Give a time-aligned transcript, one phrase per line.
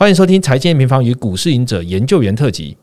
[0.00, 2.74] 欢迎收听财经平方与股市赢者研究员特辑。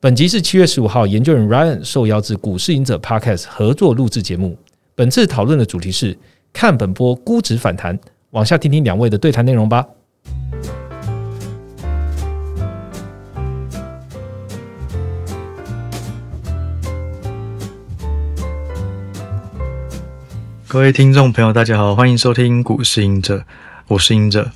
[0.00, 4.56] 本集是七月十五号，研究员 Ryan 受邀至股市赢者 Podcast 合作录制节目。
[4.94, 6.16] 本次讨论的主题是
[6.50, 8.00] 看本波估值反弹。
[8.30, 9.86] 往下听听两位的对谈内容吧。
[20.66, 23.44] 各位听众朋友，大家好，欢迎收听股市赢者，
[23.88, 24.52] 我是赢者。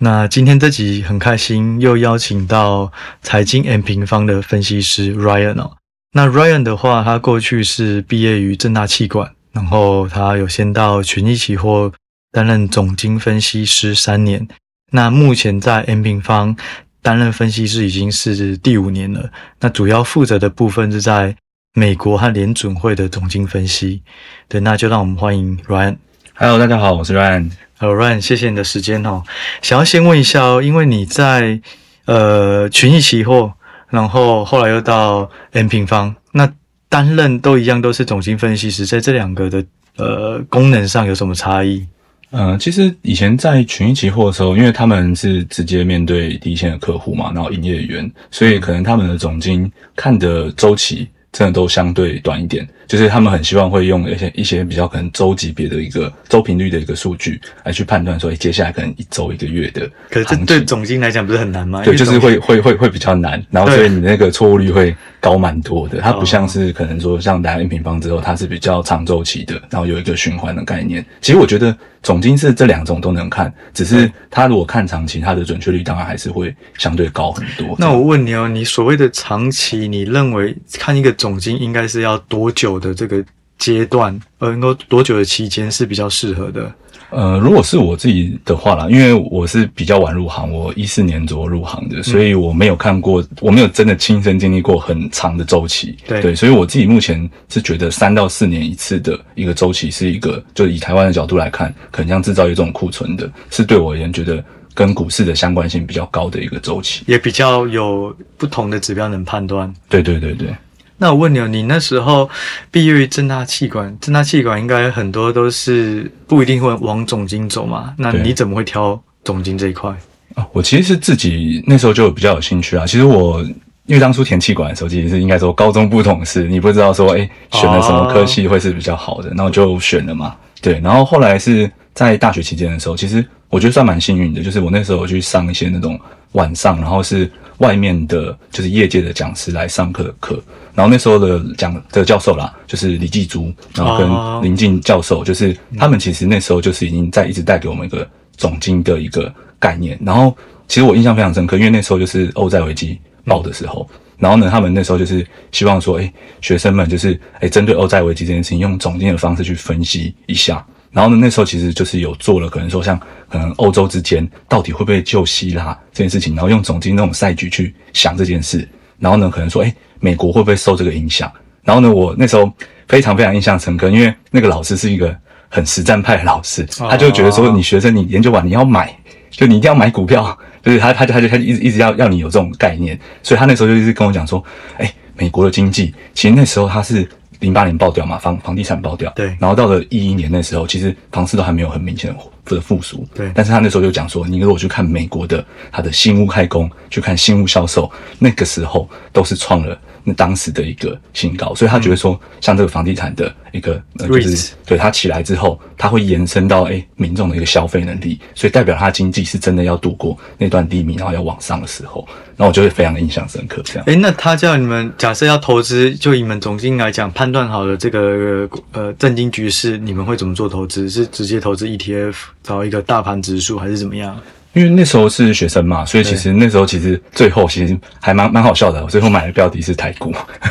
[0.00, 5.72] 那今天这集很开心，又邀请到财经 M 平方的分析师 Ryan 哦。
[6.12, 11.92] 那 Ryan 的话，他过去是毕业于正大气管，然后他有先到群益期货
[12.30, 14.46] 担任总经分析师三年。
[14.92, 16.56] 那目前在 M 平方
[17.02, 19.28] 担任分析师已经是第五年了。
[19.58, 21.34] 那主要负责的部分是在
[21.74, 24.00] 美国和联准会的总经分析。
[24.46, 25.96] 对，那就让我们欢迎 Ryan。
[26.34, 27.50] Hello，大家好，我是 Ryan。
[27.80, 29.22] 好，Ryan，谢谢你的时间哦。
[29.62, 31.60] 想要先问一下哦，因为你在
[32.06, 33.52] 呃群益期货，
[33.88, 36.52] 然后后来又到 M 平方，那
[36.88, 39.64] 担任都一样，都是总经分析师，在这两个的
[39.96, 41.86] 呃功能上有什么差异？
[42.32, 51.08] 嗯，其实以前在群益期货的时候，因为他们是直接面对第一线的客户嘛，然后营业员，所以可能他们的总经看的周期。
[51.30, 59.88] 真的都相对短一点，就是他们很希望会用一些一些比较可能周级别的一个周频率的一个数据来去判断说，接下来可能一周一个月的。
[60.10, 61.84] 可是这对总金来讲不是很难吗？
[61.84, 66.00] 对，就是会会会会比较难，然后所以你那个错误率会高蛮多的。
[66.00, 71.04] 它不像是可能说像打 N 平方之后，它是比较长周期的，然后有一个循环的概念。
[71.20, 71.76] 其实我觉得。
[72.00, 77.74] 总金是这两种都能看，只是它如果看长期，它的准确率当然还是会相对高很多。
[77.76, 83.24] 那我问你哦，你所谓的长期，你认为看一个总金应该是要多久的这个
[83.58, 86.72] 阶段，呃，能够多久的期间是比较适合的？
[87.10, 95.96] 呃，如果是我自己的话啦，因为我是比较晚入行，我一四年左右入行的，所以我没有看过，我没有真的亲身经历过很长的周期。
[96.06, 109.72] 对，所以我自己目前是觉得三到四年一次的一个周期是一个，就以台湾的角度来看，可能像制造业这种库存的，是对我而言觉得跟股市的相关性比较高的一个周期，也比较有不同的指标能判断。
[109.88, 110.54] 对对对对。
[110.98, 112.28] 那我问你哦，你那时候
[112.70, 117.94] 毕业于正大气管，正大气管应该很多都是不一定会往总经走嘛？
[117.96, 119.90] 那你怎么会挑总经这一块
[120.34, 120.46] 啊？
[120.52, 122.84] 我其实是自己那时候就比较有兴趣啊。
[122.84, 123.40] 其实我
[123.86, 130.34] 因为当初填气管的时候，其实是应该说高中不懂事，你不知道说哎选了什么科系会是比较好的，然后就选了嘛。
[130.60, 135.98] 对，然后后来是在大学期间的时候，其实我觉得算蛮幸运的，就是我那时候去上一些那种
[136.32, 140.40] 晚上，然后是外面的，就是业界的讲师来上课的课。
[140.74, 149.98] 然后那时候的讲的教授啦，就是李继珠，然后跟林静教授，就是他们其实那时候就是已经在一直带给我们一个总经的一个概念。
[150.04, 150.36] 然后
[150.68, 160.64] 其实我印象非常深刻，因为那时候就是欧债危机爆的时候，然后呢，他们那时候就是希望说，哎，学生们就是哎，针对欧债危机这件事情，用总经的方式去分析一下。
[160.90, 168.68] 然后呢，那时候其实就是有做了，可能说像可能欧洲之间到底会不会救希腊这件事情，然后用总经那种赛局去想这件事。
[168.98, 169.74] 然后呢，可能说，哎。
[170.00, 171.28] 美国会不会受这个影响？
[171.64, 172.48] 然后呢，我那时候
[172.86, 175.12] 非常非常印象深刻，因为那个老师是一个
[175.48, 178.96] 很实战派的老师，他就觉得说，你学生你研究完你要买，
[179.28, 184.40] 就你一定要买股票，就是他他就他就他就一直一直要要你有这种概念，所以他那时候就一直跟我讲说，
[184.76, 187.04] 哎，美国的经济其实那时候他是。
[187.40, 192.18] 零八年爆掉嘛，房房地产爆掉，对，然后到了一一年那时候，其实房市都还没有很明显的
[192.60, 193.30] 复苏，对。
[193.34, 212.06] 但是他那时候就讲说，你如果去看美国的他的新屋开工，去看新屋销售，那个时候都是创了那当时的一个新高，所以他觉得说，像这个房地产的一个，就是对它起来之后，它会延伸到哎民众的一个消费能力，所以代表他经济是真的要度过那段低迷，然后要往上的时候。
[212.40, 213.84] 那我就会非常的印象深刻，这样。
[213.88, 220.88] 哎，那他叫你们假设要投资，就你们总经来讲，判断好了这个呃震惊局势，你们会怎么做投资？
[220.88, 224.18] 是直接投资 ETF，找一个大盘指数，还是怎么样？
[224.54, 228.82] 因为那时候是学生嘛，所以其实那时候其实最后其实还蛮蛮好笑的。
[228.82, 230.12] 我最后买的标的是台股，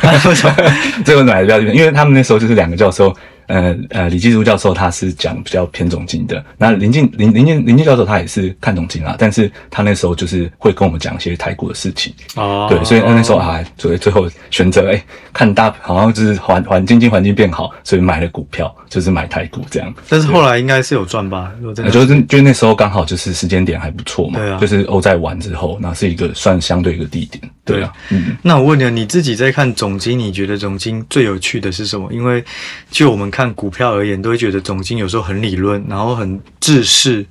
[1.04, 3.14] 最后买的标的，因为他们那时候就是两个教授。
[3.48, 19.92] 呃呃，李继儒教授他是讲比较偏总经的，那林静林林静林静教授他也是看总经啦，但是他那时候就是会跟我们讲一些台股的事情哦，对，所以那时候啊，所以最后选择哎看大好像就是环环经济环境变好，所以买了股票，就是买台股这样。
[20.08, 21.52] 但是后来应该是有赚吧？
[21.92, 27.42] 就是就那时候刚好就是时间点还不错嘛，对啊，就是欧债完之后，那是一个算相对一个低点。
[27.68, 32.12] 对啊，嗯，那我问你，你自己在看总经，你觉得总经最有趣的是什么？
[32.12, 32.44] 因为
[32.90, 37.24] 就我们看股票而言，都会觉得总经有时候很理论，然后很制式，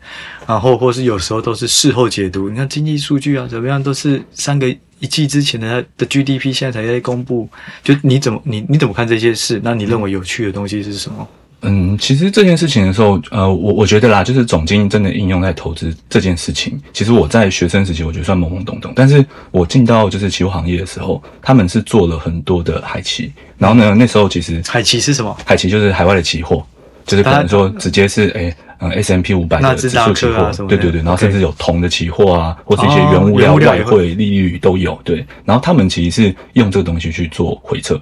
[0.46, 2.50] 然后或是有时候都是事后解读。
[2.50, 4.70] 你看经济数据啊，怎么样都是三个
[5.00, 7.50] 一季之前的的 GDP 现在才在公布，
[7.84, 9.60] 就你怎么你你怎么看这些事？
[9.64, 11.28] 那你认为有趣的东西是什么？
[11.62, 25.36] 嗯，其实这件事情的时候，呃，我我觉得啦，就是总经真的应用在投资这件事情，其实我在学生时期我觉得算懵懵懂懂，但是我进到就是期货行业的时候，他们是做了很多的海期，然后呢，那时候其实海期是什么？
[25.46, 26.66] 海期就是海外的期货，
[27.06, 28.56] 就是可能说直接是诶。
[28.80, 34.96] 嗯，S M P 五百的指数期货，对对对，然后甚至有铜的期货啊，或是一些原物料、外汇、利率都有。
[35.04, 38.00] 对，然后他们其实是用这个东西去做回测，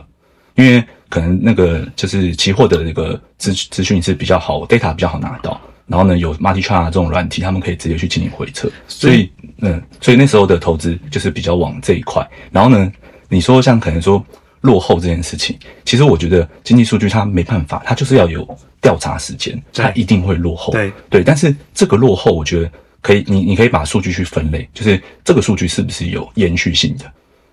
[0.56, 5.60] 因为可能那个就是期货的那个资资讯是比较好，data 比较好拿到。
[5.88, 8.72] 然后呢，有 Multi Chart 这种软体，他们可以直接去进行回测。
[8.88, 9.30] 所以，
[9.62, 12.28] 嗯，所以那时候的投资就是比较往这一块。
[12.52, 12.92] 然后呢，
[13.30, 14.24] 你说像可能说。
[14.62, 20.74] 落后这件事情，其实我觉得经济数据它没办法，它就是要有调查时间，它一定会落后。
[20.74, 27.06] 对对，但是这个落后，我觉得可以，你你可以把数据去分类，就是这个数据是不是有延续性的？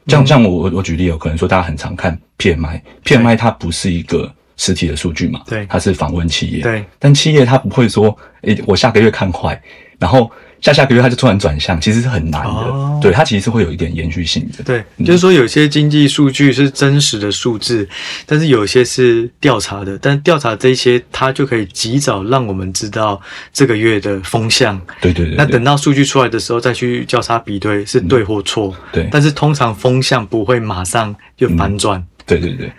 [0.07, 5.43] 像像我我举例有可能说，大家很常看 PMI，PMI 它不是一个实体的数据嘛？
[5.47, 6.63] 对，它是访问企业。
[6.63, 9.61] 对，但企业它不会说，诶，我下个月看坏，
[9.99, 10.31] 然后。
[10.63, 13.01] 下下个月它就突然转向，其实是很难的。
[13.03, 14.63] 对，它其实是会有一点延续性的。
[14.63, 17.87] 对，就是说有些经济数据是真实的数字，
[18.25, 23.21] 但是有些是调查的，但调查这些它就可以及早让我们知道
[23.53, 24.81] 这个月的风向。
[25.01, 25.35] 对对对。
[25.35, 28.73] 那等到数据出来的时候再去交叉比对是对或错。
[28.93, 29.09] 对。
[29.11, 32.01] 但是通常风向不会马上就反转。
[32.25, 32.71] 对对对。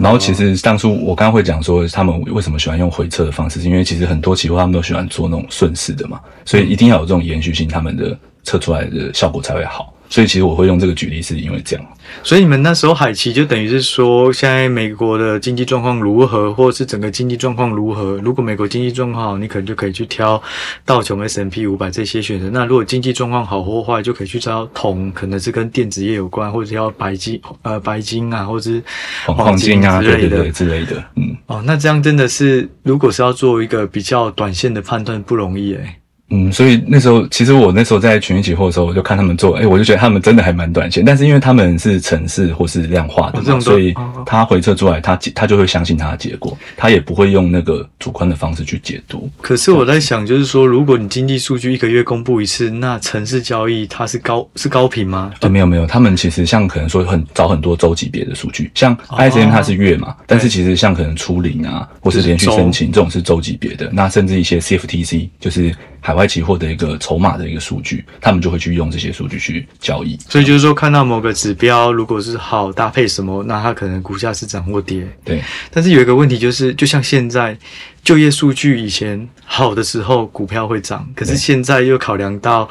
[0.00, 9.92] 然后其实当初我刚刚会讲说，他们为什么喜欢用回撤的方式，是因为其实很多期货他们都喜欢做那种顺势的嘛，所以一定要有这种延续性，他们的测出来的效果才会好。
[10.10, 11.86] 所以其实我会用这个举例，是因为这样。
[12.24, 18.16] 所以你们那时候海奇就等于是说，现在美国的经济状况如何，或者是整个经济状况如何？
[18.16, 20.42] 如果美国经济状况好，你可能就可以去挑
[20.84, 22.50] 道琼 S M P 五百这些选择。
[22.50, 28.82] 那如果经济状况好或坏，就可以去挑铜，可能是跟电子业有关，或者挑白金，呃，白金啊，或者是
[29.26, 30.96] 黄金啊之类的之类的。
[31.14, 35.99] 嗯，哦，那这样真的是，如果是要做一个比较短线的判断，不容易诶。
[36.30, 43.92] 嗯，所以那时候其实我那时候在群益期货的时候，我就看他们做，哎，我就觉得他们真的还蛮短线，但是因为他们是城市或是量化的，嘛，所以
[44.24, 49.28] 他回测出来，他他就会相信他的结果，他也不会用那个主观的方式去解读。
[49.40, 55.32] 可是我在想，就是说，如果你经济数据一个月公布一次，那城市交易它是高是高频吗？
[55.40, 65.74] 对，没有没有，他们其实像可能说很找很多周级别的数据，像 ISM 它是月嘛，但是其实像可能初零啊，或是连续申请这种是周级别的，那甚至一些 CFTC 就是。
[66.00, 70.18] 海外期货的一个筹码的一个数据，他们就会去用这些数据去交易。
[70.28, 75.06] 所以就是说，看到某个指标如果是好搭配什么，那它可能股价是涨或跌。
[75.24, 75.42] 对。
[75.70, 77.56] 但是有一个问题就是，就像现在
[78.02, 82.68] 就业数据以前好的时候，股票会涨，可是现在又考量到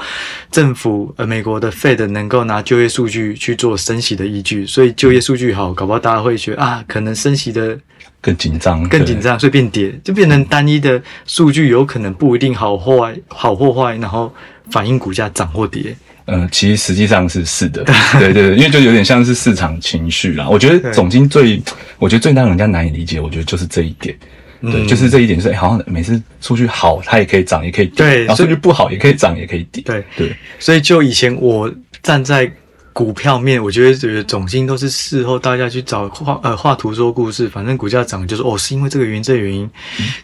[0.51, 7.77] 政府呃美国的 Fed 能够拿就业数据去做升息的依据，所以就业数据好，搞不好大家会觉得啊，可能升息的。
[8.21, 14.33] 更紧张，更紧张，所以变跌，就变成单一的数据，有可能不一定好坏，好或坏，然后
[14.71, 15.95] 反映股价涨或跌。
[16.25, 17.83] 嗯，其实实际上是是的，
[18.19, 20.47] 对对对，因为就有点像是市场情绪啦。
[20.47, 21.61] 我觉得总经最，
[21.97, 24.15] 我觉得最让人家难以理解，我觉得就是这一点，
[24.61, 29.81] 对，就是这一点，就是好像每次数据好，它也可以涨，也可以跌；，然后数据不好，也可以涨，也可以跌。
[29.83, 31.73] 对对，所以就以前我
[32.03, 32.51] 站在。
[32.93, 39.69] 股票面，我觉得这个总经都是事后大家去找画呃画图说故事，反正股价涨就是哦，是因为这个原因这个原因。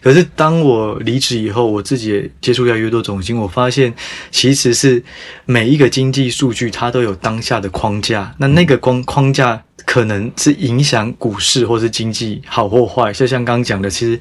[0.02, 3.94] 可是当我离职以后，我自己也接触越来越多总经，我发现
[4.30, 5.02] 其实是
[5.44, 9.62] 每一个经济数据它都有当下的框架，那那个框框架。
[9.96, 14.20] 可能是影响股市或是经济好或坏，就像刚刚讲的，其实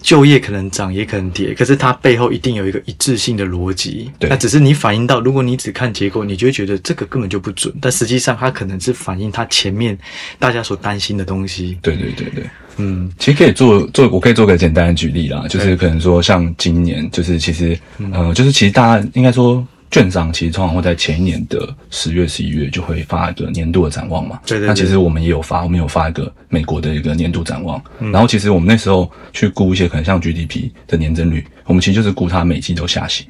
[0.00, 4.10] 就业可能涨也可能跌，可是它背后一定有一个一致性的逻辑。
[4.18, 9.98] 对，那只是你反映到，如果你只看结果，你就会觉得这个根本就不准，但实际上它可能是反映它前面
[10.38, 11.76] 大家所担心的东西。
[11.82, 12.44] 对对对对，
[12.78, 17.78] 嗯，其实可以做做，我可以做个简单的举例啦，就是可能说像今年，就是其实
[18.14, 19.62] 呃，就是其实大家应该说。
[19.92, 24.40] 券商其实通常会在前一年的十月、十一月就会发一个年度的展望嘛。
[24.46, 24.66] 对对。
[24.66, 27.80] 那其实我们也有发，我们有发一个美国的一个年度展望。
[28.10, 33.26] 然后其实我们那时候去估一些可能像 GDP 的年增率，我们其实就是估它每季都下行。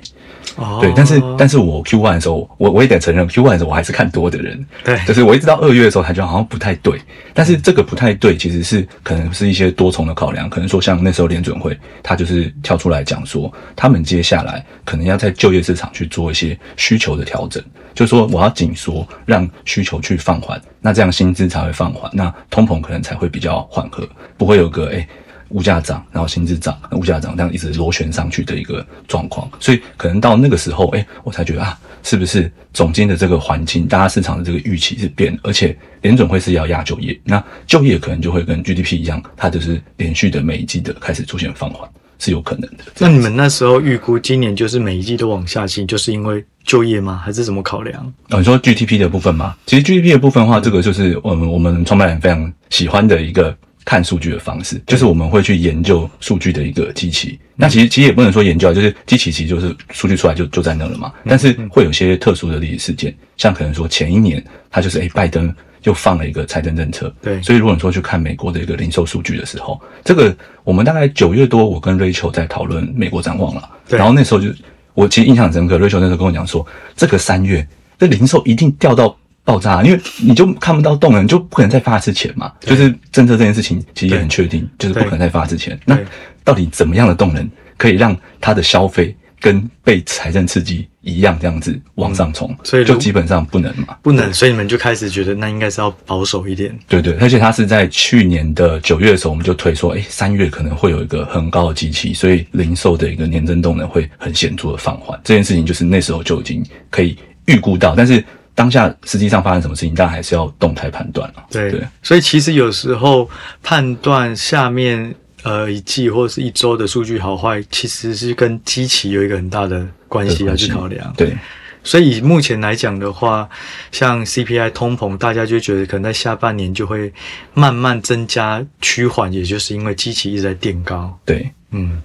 [0.56, 4.98] 哦对，但是但是我 Q one 的时候，我我也得承认 Q one 的时候我还是看多的人，对。
[5.06, 7.00] 就是我一直到二月的时候才觉得好像不太对，
[7.32, 17.62] 但是这个不太对其实是可能是一些多重的考量，可能说像那时候联准会他就是跳出来讲说，他们接下来可能要在就业市场去做一些需求的调整，
[17.94, 25.06] 就是说我要紧缩，让需求去放缓，那这样薪资才会放缓，那通膨可能才会比较缓和，不会有个哎。
[25.52, 42.84] 物价涨，然后薪资涨，物价涨，这样一直螺旋上去的一个状况，所以可能到那个时候，哎，我才觉得啊，是不是总经的这个环境，大家市场的这个预期是变，而且联准会是要压就业，那就业可能就会跟 GDP 一样，它就是连续的每一季的开始出现放缓，是有可能的。
[42.98, 47.20] 那你们那时候预估今年就是每一季都往下行，就是因为就业吗？
[47.24, 48.04] 还是怎么考量？
[48.30, 49.56] 哦，你说 GDP 的部分吗？
[49.66, 57.38] 其实 GDP 的部分的话，这个就是我们我们创办人非常喜欢的一个看数据的方式，就是我们会去研究数据的一个机器。
[57.54, 61.12] 那其实其实也不能说研究啊，就是机器其实就是数据出来就就在那了嘛。
[61.26, 67.42] 但是会有些特殊的历史事件，像可能说前一年它就是诶拜登又放了一个财政政策，对。
[67.42, 70.34] 所以如果你说去看美国的一个零售数据的时候，这个
[70.64, 73.98] 我们大概九月多，我跟 Rachel 在讨论美国展望了，对。
[73.98, 74.48] 然后那时候就
[74.94, 77.66] 我其实印象很深刻，Rachel 那时候跟我讲说，这个三月
[77.98, 82.52] 这零售一定掉到爆炸，因为你就看不到动能，你就不可能再发一次钱嘛。
[82.60, 85.78] 就是政策这件事情其实也很确定，就是不可能再发一次钱。
[85.84, 85.98] 那
[86.44, 92.56] 到底怎么样的动能可以让它的消费跟被财政刺激一样这样子往上冲？
[92.62, 93.96] 所以就基本上不能嘛。
[94.00, 96.76] 不能，所以你们就开始觉得那应该是要保守一点。
[96.86, 105.20] 对对，而且它是在去年的九月的时候，我们就推说，哎，三月可能会有一个很高的机器，所以零售的一个年增动能会很显著的放缓。
[105.24, 111.44] 这件事情就是那时候就已经可以预估到，但是当下实际上发生什么事情，当然还是要动态判断了。
[111.50, 113.28] 对，对所以其实有时候
[113.62, 121.12] 判断下面呃一季或者是一周的数据好坏，其实是跟基期有一个很大的关系要去考量。
[121.16, 121.36] 对
[121.84, 123.48] 所以以目前来讲的话，
[123.90, 127.12] 像 CPI 通膨，大家就觉得可能在下半年就会
[127.54, 131.18] 慢慢增加趋缓，也就是因为基期一直在垫高。
[131.24, 132.00] 对，嗯，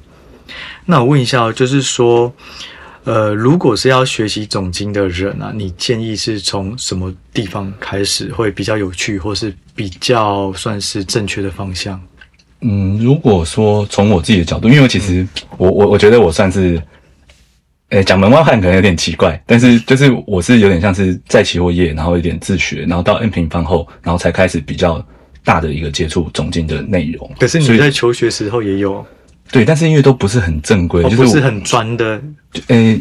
[0.85, 2.33] 那我问一下哦，就是说，
[3.07, 11.97] 呃，如果是要学习总经的人啊，你建议是从什么地方开始会比较有趣，或是比较算是正确的方向？
[12.59, 15.25] 嗯，如果说从我自己的角度，因为其实
[15.57, 16.81] 我我我觉得我算是，
[17.87, 25.01] 呃，讲门外汉可能有点奇怪，但是就是我是有点像是在期货业，然后有点自学，然后到 N 平方后，然后才开始比较
[25.45, 27.31] 大的一个接触总经的内容。
[27.39, 29.05] 可是你在求学时候也有，
[29.51, 32.21] 对，但是因为都不是很正规，哦、就是不是很专的，
[32.67, 32.97] 呃，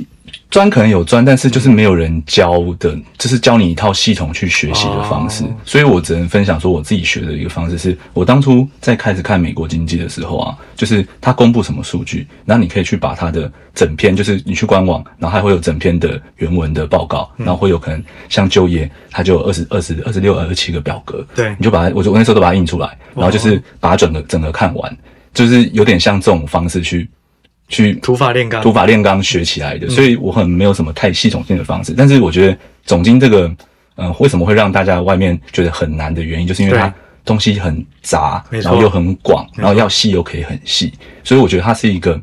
[0.51, 5.45] 专可能有专，但是就是没有人教的，就是教你一套系统去学习的方式。
[5.45, 5.49] 哦。
[5.65, 21.55] 所以我只能分享说我自己学的一个方式是，我当初在开始看美国经济的时候啊，就是他公布什么数据，然后你可以去把它的整篇，就是你去官网，然后还会有整篇的原文的报告，然后会有可能像就业，它就有二十二十二十六二十七个表格，对。
[21.59, 24.97] 你就把它，我就我那时候都把它印出来，然后就是把它整个整个看完，
[25.37, 27.07] 就是有点像这种方式去
[27.69, 28.63] 去土法炼钢。
[28.63, 31.93] 土法炼钢学起来的，所以我很没有什么太系统性的方式。
[31.97, 33.55] 但是我觉得总经这个，
[33.97, 36.93] 嗯、为什么会让大家外面觉得很难的原因，就是因为它
[37.25, 42.19] 东西很杂，然后又很广，然后要细又可以很细，所以我觉得它是一个，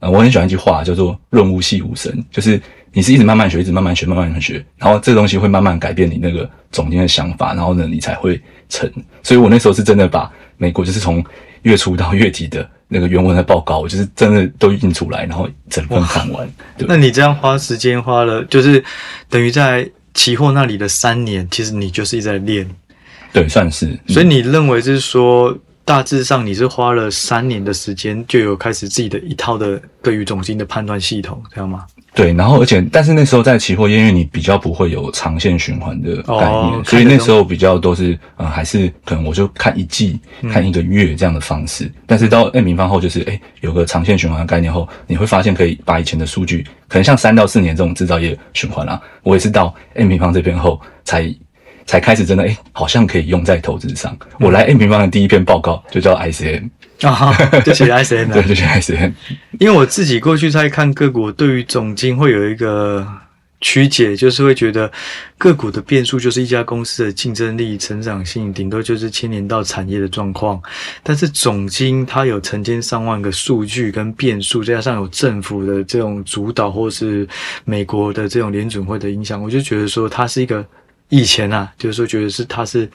[0.00, 2.60] 呃，我很喜欢一句话叫做“润物细无声”，就是
[2.92, 8.90] 你是一直慢慢学，一直慢慢学，慢慢学，然后这个东西会慢慢改变你那个总经的想法，然后呢，你才会成。
[9.22, 11.24] 所以我那时候是真的把美国就是从
[11.62, 16.48] 月初到月底的那个原文的报告， 我就是真的都印出来，然后整份看完。
[16.78, 18.82] 那你这样花时间花了，就是
[19.28, 22.68] 等于在期货那里的三年，其实你就是一直在练。
[23.32, 23.86] 对，算是。
[23.86, 31.86] 嗯所以你认为是说，大致上你是花了三年的时间，就有开始自己的一套的对于总金的判断系统，这样吗？
[32.14, 41.90] 对，然后而且但是那时候在期货业，因为你比较不会有长线循环的概念，哦所以那时候比较都是呃还是可能我就看一季、嗯看一个月这样的方式。
[42.06, 51.32] 但是到 N 平方后，就是哎有个长线循环的概念后，你会发现可以把以前的数据，可能像三到四年这种制造业循环啊，我也是到 N 平方这边后才。
[51.86, 54.14] 才开始真的哎，好像可以用在投资上。
[54.40, 56.68] 我来 N 平方的第一篇报告就叫 ICM，、
[57.00, 57.34] 啊，
[57.64, 59.12] 就写 ICN 对，就写 ICM。
[59.58, 63.06] 因为我自己过去在看个股，对于总经会有一个
[63.60, 64.90] 曲解，就是会觉得
[65.36, 70.62] 个股的变数就是一家公司的竞争力、成长性，顶多就是牵连到产业的状况。
[71.02, 77.26] 但是总经它有成千上万个数据跟变数，再加上有政府的这种主导，或是
[77.64, 80.64] 美国的这种联准会的影响，我就觉得说它是一个
[81.08, 82.88] 以前啊，就是说觉得是它是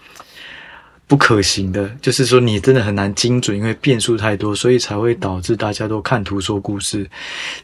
[1.05, 7.07] 不可行的，就是说你真的很难精准，因为变数太多，所以才会导致大家都看图说故事。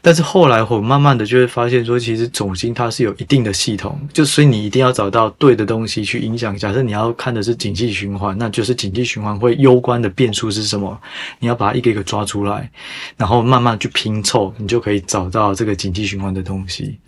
[0.00, 6.56] 但是后来我慢慢的就会发现说，其实总经它是有一定的系统，就所以你一定要找到对的东西去影响。
[6.56, 10.96] 假设你要看的是景气循环，那就是景气循环会攸关的变数是什么？
[11.40, 12.70] 你要把它一个一个抓出来，
[13.16, 16.98] 然后慢慢去拼凑，你就可以找到这个景气循环的东西。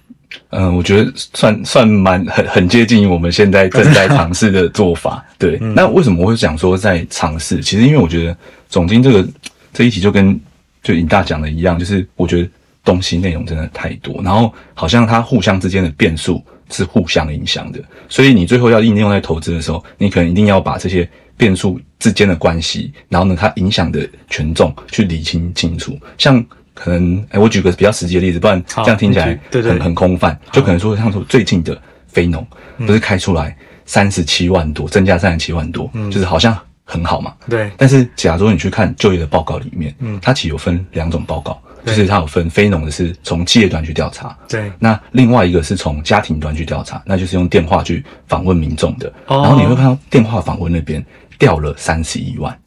[0.51, 5.25] 嗯，我觉得算算蛮很很接近于我们现在正在 尝试的做法。
[5.39, 7.61] 对，那为什么我会讲说在尝试？
[7.61, 8.37] 其实因为我觉得
[8.69, 9.29] 总经这个
[9.73, 10.39] 这一题就跟
[10.83, 12.49] 就尹大讲的一样，就是我觉得
[12.85, 26.45] 东西内容真的太多，然后好像它互相之间的变数是互相影响的，所以你最后要应用在投资的时候，你可能一定要把这些变数之间的关系，然后呢它影响的权重去理清清楚，像。
[26.75, 30.38] 可能哎，我举个比较实际的例子，不然这样听起来很很空泛。
[30.50, 32.47] 就可能说，像说最近的非农
[32.79, 37.35] 不是开出来三十七万多，增加三十七万多，就是好像很好嘛。
[37.49, 37.71] 对。
[37.76, 44.73] 但是假如你去看就业的报告里面，嗯，它其实有分两种报告，就是它有分非农的是从企业端去调查，对。
[44.79, 49.12] 那另外一个是从家庭端去调查，那就是用电话去访问民众的。
[49.29, 51.05] 然后你会看到电话访问那边
[51.38, 52.59] 掉了三十一万，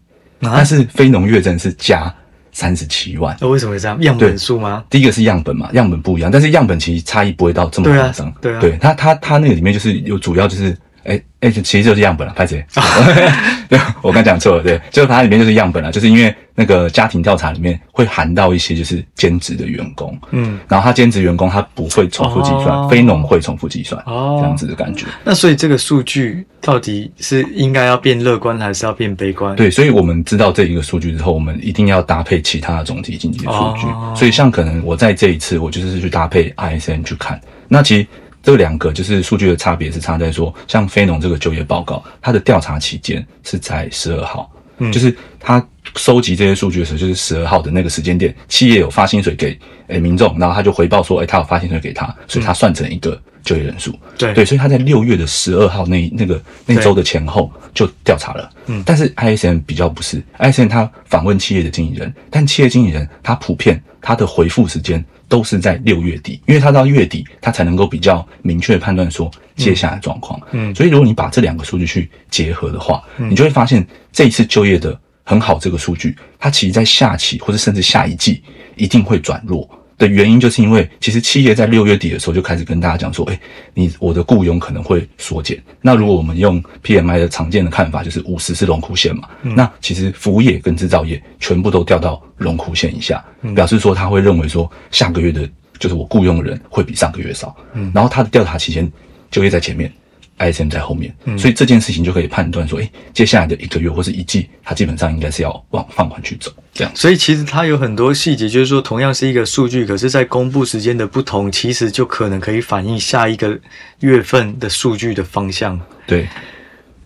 [0.42, 2.14] 但是非农月增是加。
[2.56, 4.02] 三十七万，那为什么会这样？
[4.02, 4.82] 样本数吗？
[4.90, 8.34] 第一个是样本嘛，样本不一样，但是样本其实差异不会到这么夸张。
[8.42, 10.76] 对啊，对它它它那个里面就是有主要就是。
[11.06, 12.66] 哎哎，其实就是样本了，拍谁？
[13.70, 25.06] 对，我刚讲错了，对，就是它里面就是样本了，就是因为那个家庭调查里面会含到一些就是兼职的员工，嗯，然后他兼职员工他不会重复计算，非农会重复计算，哦，这样子的感觉。
[25.24, 29.56] 那所以这个数据到底是应该要变乐观还是要变悲观？
[29.56, 33.86] 对，所以我们知道这一个数据之后，我们一定要搭配其他的总体经济数据。
[34.18, 38.08] 所以像可能我在这一次我就是去搭配 ISM 去看，那其实。
[38.46, 65.04] 这两个就是数据的差别是差在说，像非农这个就业报告，它的调查期间是在十二号，嗯，就是他收集这些数据的时候，就是十二号的那个时间点，企业有发薪水给诶民众，然后他就回报说，诶，他有发薪水给他，所以他算成一个就业人数，对对，所以他在六月的十二号那那个那周的前后就调查了，嗯，但是 ISM 比较不是，ISM 他访问企业的经理人，但企业经理人他普遍他的回复时间。
[65.28, 70.40] 都是在六月底，因为他到月底，他才能够比较明确判断说接下来状况。
[70.52, 78.42] 嗯，所以如果你把这两个数据去结合的话，你就会发现这一次就业的很好这个数据，它其实在下期或者甚至下一季
[78.78, 79.68] 一定会转弱。
[79.98, 83.40] 的原因就是因为，其实企业在六月底的时候就开始跟大家讲说，哎，
[83.74, 85.58] 你我的雇佣可能会缩减。
[85.82, 93.24] 那如果我们用 PMI 的常见的看法，就是五十是龙枯线嘛，那其实服务业跟制造业全部都掉到龙枯线以下，
[93.56, 97.56] 表示说他会认为说下个月的，就是我雇佣的人会比上个月少。
[97.72, 98.92] 嗯，然后他的调查期间
[99.32, 99.90] 就业在前面。
[100.38, 106.92] ISM 在后面，所以这件事情就可以判断说，哎，接下来的一个月或是一季，它基本上应该是要往放缓去走，这样。
[106.94, 113.58] 所以其实它有很多细节，就是说，同样是一个数据，可是在公布时间的不同，其实就可能可以反映下一个
[114.02, 115.80] 月份的数据的方向。
[116.06, 116.28] 对，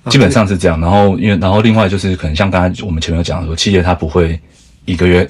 [0.10, 0.82] 基本上是这样。
[0.82, 4.40] 然后，因为然后另外就是可能像刚才我们前面有讲说，企业它不会
[4.86, 5.30] 一个月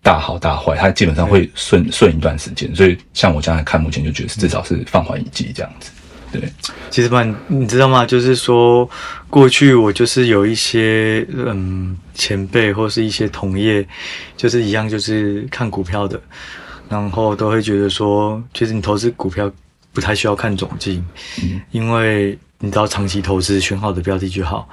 [0.00, 2.72] 大好大坏，它基本上会顺顺一段时间。
[2.72, 5.90] 所以，像我将来看，目前就觉得是至少是放缓一季这样子。
[6.32, 6.42] 对，
[6.90, 8.04] 其实吧，你知道吗？
[8.04, 8.88] 就是说，
[9.30, 13.86] 过去我就是有一些嗯前辈或是一些同业，
[14.36, 16.20] 就是一样，就是看股票的，
[16.88, 19.50] 然后都会觉得说，其实你投资股票
[19.92, 21.02] 不太需要看总金，
[21.42, 24.68] 嗯，因为你知道长期投资选好的标的就好。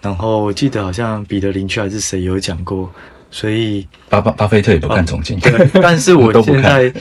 [0.00, 2.88] 然后我记得好像彼得林区还是谁有讲过，
[3.30, 5.68] 所以巴巴巴菲特也不看总金，对。
[5.82, 6.92] 但是我 现在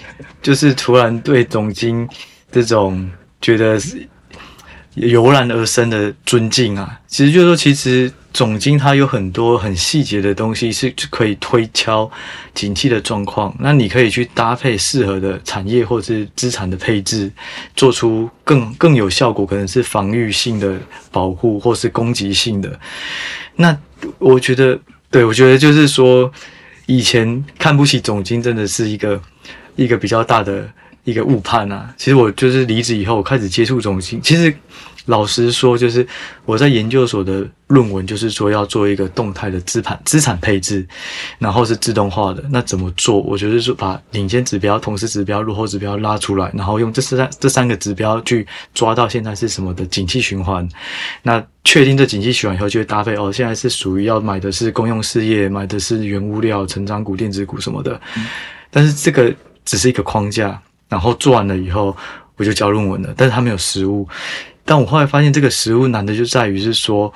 [0.41, 2.10] 就是突然对总经
[2.51, 3.08] 这种。
[3.43, 4.08] 觉得是
[4.95, 12.10] 油然而生的尊敬啊，其实就是说，其实总经它有很多很细节的东西是可以推敲
[12.53, 17.29] 景气的状况，那你可以去搭配适合的产业或是资产的配置，
[17.75, 20.79] 做出更更有效果，可能是防御性的
[21.12, 22.79] 保护或是攻击性的。
[23.58, 23.77] 那
[24.19, 24.79] 我觉得，
[25.12, 26.32] 对我觉得就是说，
[26.86, 29.19] 以前看不起总经真的是一个
[29.75, 30.69] 一个比较大的。
[31.04, 31.94] 一个误判啊！
[31.98, 34.22] 其实我就是离职以后，我开始接触中心。
[34.22, 34.54] 其实
[35.08, 36.08] 老实说，就是
[36.46, 40.88] 我在研究所的论文，就是说要做一个动态的资产资产配置，
[41.39, 42.42] 然后是自动化的。
[42.50, 43.20] 那怎么做？
[43.20, 50.66] 我觉得是把领先指标、同时指标、落后指标拉出来，然后用这三这三个指标去抓到现在是什么的景气循环。
[51.22, 58.00] 那确定这景气循环以后，就会搭配哦，现在是属于要买的是公用事业，买的是原物料、成长股、电子股什么的。
[58.72, 59.36] 但是这个
[59.66, 60.62] 只是一个框架。
[60.93, 61.97] 然后做完了以后，
[62.38, 63.12] 我就交论文了。
[63.17, 64.08] 但是他没有实物。
[64.63, 67.12] 但我后来发现，这个实物难的就在于是说，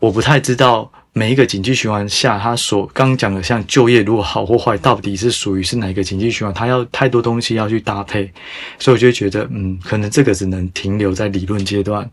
[0.00, 6.54] 我不太知道每一个经济循环下，他所刚讲的像就业如果好或坏，到底是属于是哪一个经济循环？
[6.54, 8.32] 他要太多东西要去搭配，
[8.78, 12.08] 所以我就觉得，嗯，可能这个只能停留在理论阶段。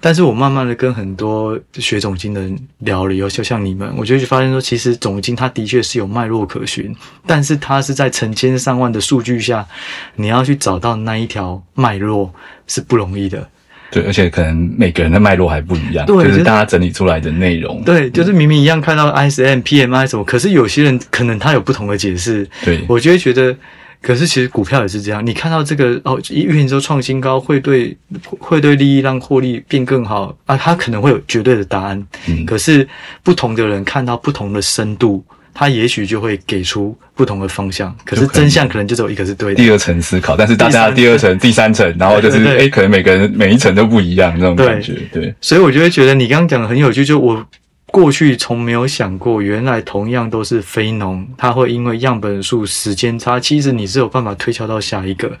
[0.00, 6.94] 但是我慢慢的跟很多学总经的人聊了以后，就像你们，我就会发现说，其实总经它的确是有脉络可循，
[7.26, 9.66] 但是它是在成千上万的数据下，
[10.14, 12.32] 你要去找到那一条脉络
[12.68, 13.50] 是不容易的。
[13.90, 22.46] 对，而且可能每个人的脉络还不一样，对就是大家整理出来的内容，对，就是明明一样看到 ISM、PMI 什么，可是有些人可能他有不同的解释。
[22.64, 23.56] 对我就会觉得，
[24.02, 27.96] 可是其实股票也是这样，你看到这个哦，一元周创新高，会对
[28.38, 32.04] 会对利益让获利变更好啊，他可能会有绝对的答案。
[32.28, 32.86] 嗯可是
[33.22, 35.24] 不同的人看到不同的深度，
[35.58, 37.96] 他也许就会给出不同的方向。
[38.04, 39.54] 可是真相可能就只有一个是对的。
[39.54, 47.42] 第二层思考，但是大家第二层、第三层，然后就是哎、对对对可能每个人每一层都不一样那种感觉，对所以我就会觉得你刚刚讲的很有趣，就我
[47.86, 55.32] 过去从没有想过，原来同样都是非农，它会因为样本数、时间差，其实你是有办法推敲到下一个。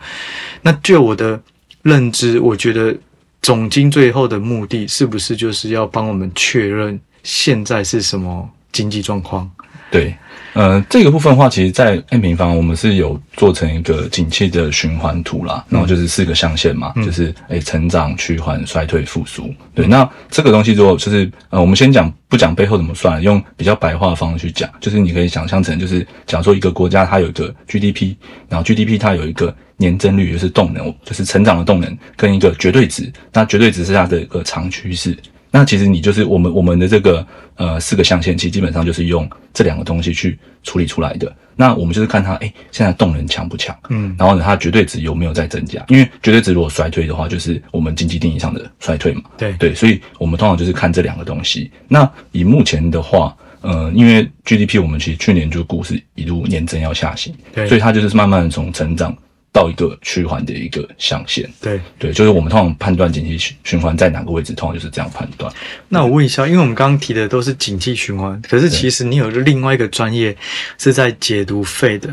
[0.62, 1.38] 那就我的
[1.82, 2.96] 认知，我觉得
[3.42, 9.50] 总经最后的目的是不是就是要帮我们确认现在是什么经济状况？
[9.90, 10.14] 对。
[10.52, 19.54] 呃，这个部分的话，其实，在 M 平方我们是有做成一个景气的循环图啦，然后就是四个象限嘛，就是诶、成长、趋缓、衰退、复苏。
[19.74, 28.16] 对，那这个东西如果就是呃，我们先讲不讲背后怎么算，用比较白话的方式去讲，就是你可以想象成就是，假如说一个国家它有一个 GDP，
[28.48, 35.14] 然后 GDP 它有一个年增率，就是动能，就是成长的动能跟一个绝对值，那绝对值是它的一个长趋势。
[35.58, 41.34] 那其实你就是我们我们的这个呃四个象限，其实基本上就是用这两个东西去处理出来的。
[41.54, 43.74] 那我们就是看它，哎，现在动能强不强？
[43.88, 45.82] 嗯然后呢，它绝对值有没有在增加？
[45.88, 49.22] 因为绝对值如果衰退的话，就是我们经济定义上的衰退嘛。
[49.38, 51.70] 对对，所以我们通常就是看这两个东西。
[51.88, 59.16] 那以目前的话，呃，因为 GDP 我们其实去年就股市一路年增要下行，对所以它就是慢慢的从成长
[59.56, 61.50] 到一个循环的一个象限。
[61.62, 61.80] 对。
[61.98, 65.50] 对，就是我们通常判断经济循循环在哪个位置，通常就是这样判断。
[65.88, 70.36] 那我问一下，因为我们刚刚提的都是景气循环，可是其实你有另外一个专业
[70.76, 72.08] 是在解读费的。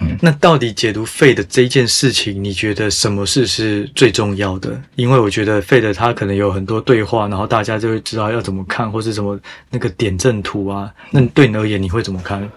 [0.00, 4.82] 嗯那到底解读费的这件事情，你觉得什么事是最重要的？
[4.96, 9.38] 因为我觉得费的它可能有很多对话，然后大家就会知道要怎么看，或是什么
[9.70, 10.92] 那个点阵图啊。
[11.12, 12.50] 那对你而言，你会怎么看？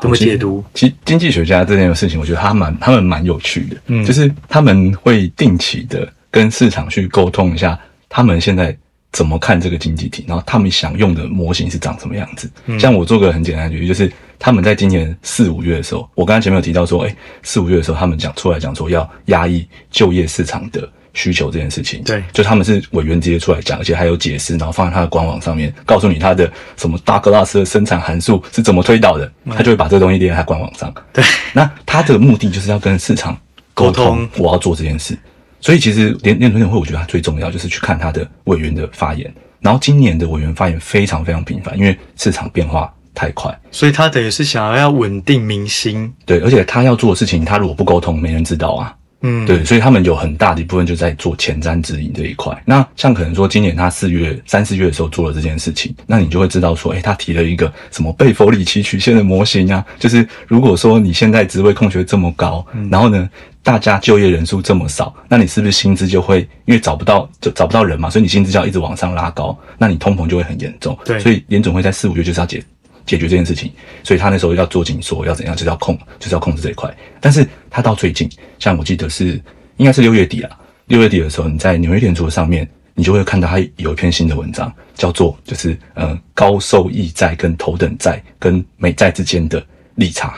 [0.00, 0.64] 怎么解读？
[0.74, 7.78] 其实经济学家这件事情，我觉得他蛮他们蛮有趣的，嗯就是他们会定期的跟市场去沟通一下，
[8.08, 8.76] 他们现在
[9.12, 12.50] 怎么看这个经济体，然后他们想用的模型是长什么样子。
[12.78, 20.88] 像我做个很简单的举例，就是他们在今年四五月的时候，我刚才前面有提到说，哎，四五月的时候，他们讲出来讲说要压抑就业市场的。
[21.14, 30.92] 需求这件事情，对就他们是委员直接出来讲，而且还有解释，然后放在他的官网上面，告诉你他的什么大格拉斯的生产函数是怎么推导的，他就会把这个东西列在他官网上。
[31.12, 33.34] 对，那他的目的就是要跟市场
[33.72, 35.16] 沟沟通通，我要做这件事。
[35.60, 39.32] 所以其实联联准会，我觉得它最重要就是去看他的委员的发言。
[39.60, 43.58] 然后今年的委员发言非常非常频繁，因为市场变化太快。
[43.70, 46.12] 所以他等于是想要要稳定民心。
[46.26, 48.94] 对，而且他要做的事情，他如果不沟通，没人知道啊。
[49.26, 52.54] 嗯，对，所以他们有很大的一部分就在做前瞻指引这一块。
[52.66, 63.26] 那像可能说今年他四月、三四月的时候做了这件事情，那你就会知道说，诶，他提了一个什么贝弗里奇曲线的模型啊，就是如果说你现在职位空缺这么高，然后呢，
[63.62, 70.98] 大家就业人数这么少，那你是不是薪资就会因为找不到就找不到人嘛，所以你薪资就要一直往上拉高，那你通膨就会很严重。
[71.02, 72.62] 对所以联总会在四五月就是要解
[73.06, 76.94] 解决这件事情，所以他那时候要做紧缩，要怎样，就是要控，就是要控制这一块。
[77.20, 79.40] 但是他到最近，像我记得是
[79.76, 80.50] 应该是六月底啦，
[80.86, 89.64] 六月底的时候，你在纽约联储上面，你就会看到他有一篇新的文章，叫做就是呃高收益债跟头等债跟美债之间的
[89.96, 90.34] 利差。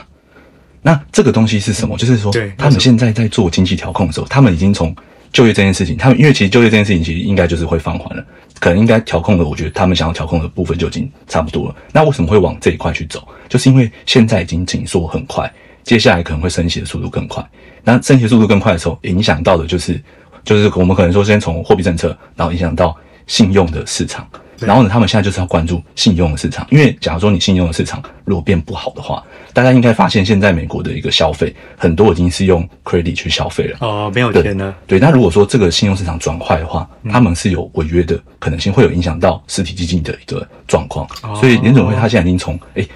[0.81, 1.97] 那这个东西是什么？
[1.97, 4.95] 就是说，他们现在在做经济调控的时候，他们已经从
[5.31, 8.25] 就业这件事情，他们因为其实就业这件事情其实应该就是会放缓了，
[8.59, 11.75] 可能应该调控的，我觉得他们想要调控的部分就已经差不多了。
[11.91, 13.27] 那为什么会往这一块去走？
[13.47, 15.51] 就是因为现在已经紧缩很快，
[15.83, 17.45] 接下来可能会升息的速度更快。
[17.83, 20.01] 那升息速度更快的时候，影响到的就是
[20.43, 22.95] 就是我们可能说先从货币政策，然后影响到
[23.27, 24.27] 信用的市场。
[24.59, 33.77] 然后呢，他们现在就是要关注信用的市场，因为假如说你信用的市场如果变不好的话，大家应该发现现在美国的一个消费很多已经是用 credit 去消费了。
[33.81, 34.73] 哦，没有钱呢。
[34.85, 41.07] 对，那如果说这个信用市场转坏的话，他们是有违约的可能性，会有影响到实体经济的一个状况。
[41.39, 42.87] 所以联总会他现在已经从诶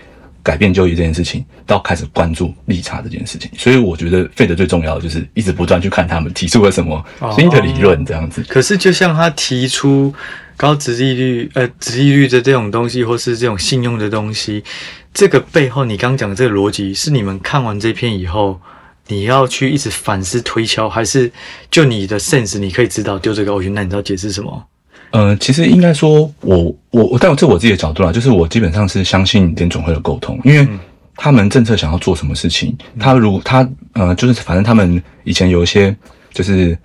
[0.44, 3.50] 改变就业这件事情，到开始关注利差这件事情。
[3.58, 7.04] 所以我觉得费德最重要的就是一直不断去看他们提出了什么
[7.36, 8.44] 新的理论，这样子。
[8.48, 10.14] 可是就像他提出
[10.58, 14.64] 高值利率，呃，值利率的这种东西，或是这种信用的东西，
[15.14, 18.60] 这个背后你刚讲的这个逻辑，是你们看完这篇以后，
[19.08, 21.32] 你要去一直反思推敲，还是
[21.70, 24.64] 就你的 sense 你可以知道丢这个 o 那你知道解释什么？
[25.12, 30.67] 呃，其实应该说，我我我，但这我自己的角度啦，就是我基本上是相信联总会的沟通，因为
[31.15, 35.95] 他们政策想要做什么事情，他如他呃，就是反正他们以前有一些
[36.34, 36.78] 就是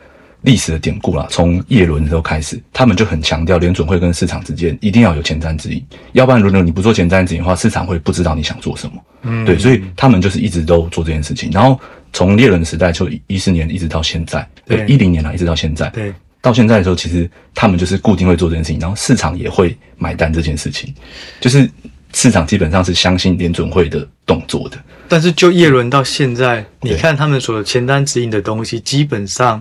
[0.42, 8.92] 历史的典故啦，从叶伦的时候开始，他们就很强调联总会跟市场之间一定要有前瞻指引，要不然如果你不做前瞻指引的话，市场会不知道你想做什么。
[9.22, 11.78] 嗯，对，所以他们就是一直都做这件事情，然后
[12.12, 16.12] 从叶伦的时代就一四年一直到现在，对，一零年来一直到现在，对。
[16.46, 20.94] 到现在的时候，其实他们就是固定会做这件事情，然后市场也会买单这件事情，
[21.40, 21.68] 就是
[22.14, 24.78] 市场基本上是相信联准会的动作的。
[25.08, 29.60] 但是就叶伦到现在，你看他们所前单指引的东西，基本上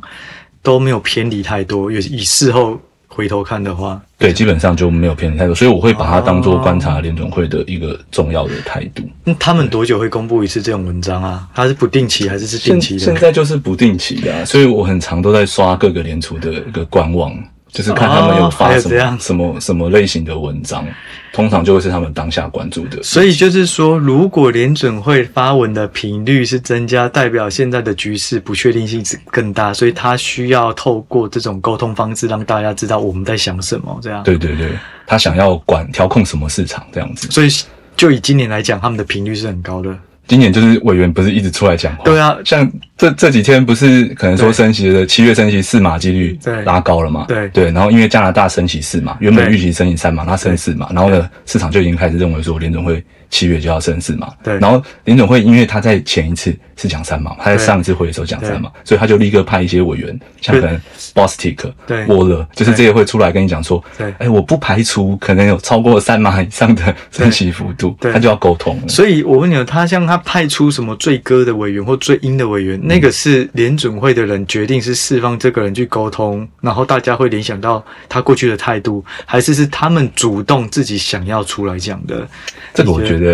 [0.62, 2.80] 都没有偏离太多，也以事后。
[3.15, 9.04] 回头看的话，对，基本上就没有偏离太多，所以我会把它当做观察联准会的一个重要的态度。
[9.23, 11.47] 那他们多久会公布一次这种文章啊？
[11.56, 12.99] 它是不定期还是是定期的？
[12.99, 17.34] 现在就是不定期的，所以我很常都在刷各个联储的一个官网。
[17.76, 20.88] 就是看他们有发什么什么什么类型的文章，
[21.34, 23.04] 通常就会是他们当下关注的。
[23.04, 34.00] 所以就是说，如果联准会发文的频率是增加，代表现在的局势不确定性是更大，所以他需要透过这种沟通方式让大家知道我们在想什么。
[34.02, 34.70] 这样对对对，
[35.06, 37.30] 他想要管调控什么市场这样子。
[37.30, 37.50] 所以
[37.98, 39.94] 就以今年来讲，他们的频率是很高的。
[40.28, 47.26] 今年就是委员不是一直出来讲话，对啊，像这这几天不是可能说升息的七月升息四码几率拉高了嘛？
[47.28, 47.48] 对。
[47.50, 53.04] 对，然后因为加拿大升息四码，原本预期升息三码，它升四码，然后呢市场就已经开始认为说联总会
[53.36, 60.80] 七月就要升四嘛，对，然后联总会因为他在前一次是讲三码，他在上一次会的时候讲三码，所以他就立刻派一些委员，像可能
[61.13, 61.69] Bostic、
[62.08, 68.80] 沃勒，就是这些会出来跟你讲说，对，哎，我不排除可能有超过三码以上的升息幅度，他就要沟通。
[68.88, 82.26] 所以我问你，他像他派出什么最歌的委员或最阴的委员，那个是联准会的人决定是释放这个人去沟通，然后大家会联想到他过去的态度，还是是他们主动自己想要出来讲的？
[82.74, 83.25] 这个我觉得。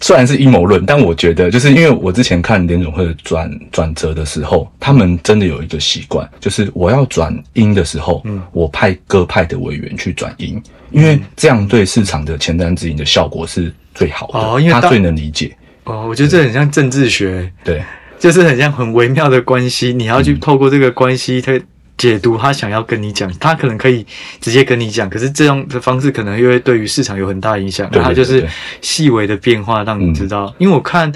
[0.00, 15.56] 虽然是阴谋论，但我觉得就是因为我之前看联总会的转转折的时候，他们真的有一个习惯，就是我要转阴的时候，嗯，我派各派的委员去转阴，因为这样对市场的前瞻指引的效果是最好的，哦，因为他最能理解。
[15.82, 17.82] 哦，我觉得这很像政治学，对，
[18.20, 21.60] 就是很像很微妙的关系，你要去透过这个关系，它。
[21.98, 24.06] 解读他想要跟你讲，他可能可以
[24.40, 27.86] 直接跟你讲，可是这样的方式可能又会对于市场有很大影响。
[27.90, 28.48] 他就是
[28.80, 31.12] 细微的变化让你知道，因为我看，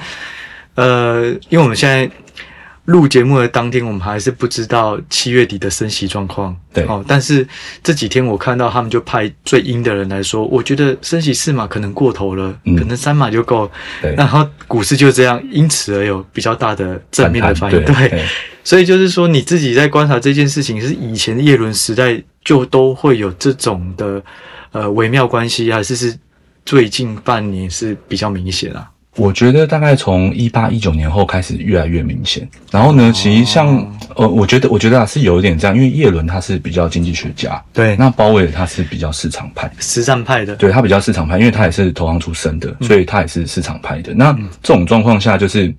[0.74, 2.10] 呃，因为我们现在。
[2.86, 6.56] 录节目的当天，我们还是不知道七月底的升息状况。
[6.72, 7.46] 对，哦，但是
[7.82, 13.70] 这几天我看到他们就派最阴的人来说，我觉得升息四码可能过头了，可能三码就够。
[14.00, 17.84] 对，然后股市就这样，因此而有比较大的正面的反应。
[17.84, 18.24] 对，
[18.64, 24.20] 所以就是说，你自己在观察这件事情，是以前的叶伦时代就都会有这种的
[24.72, 26.18] 呃微妙关系，还是是
[26.66, 28.88] 最近半年是比较明显啊？
[29.16, 32.48] 我觉得大概从一八一九年后开始越来越明显。
[32.70, 44.14] 然后呢，其实像呃，我觉得我觉得啊是有一点这样，因为叶伦他是比较经济学家，对，那鲍威尔他是比较市场派、实战派的，对他比较市场派，因为他也是投行出身的，所以他也是市场派的。
[44.14, 45.74] 那这种状况下，就是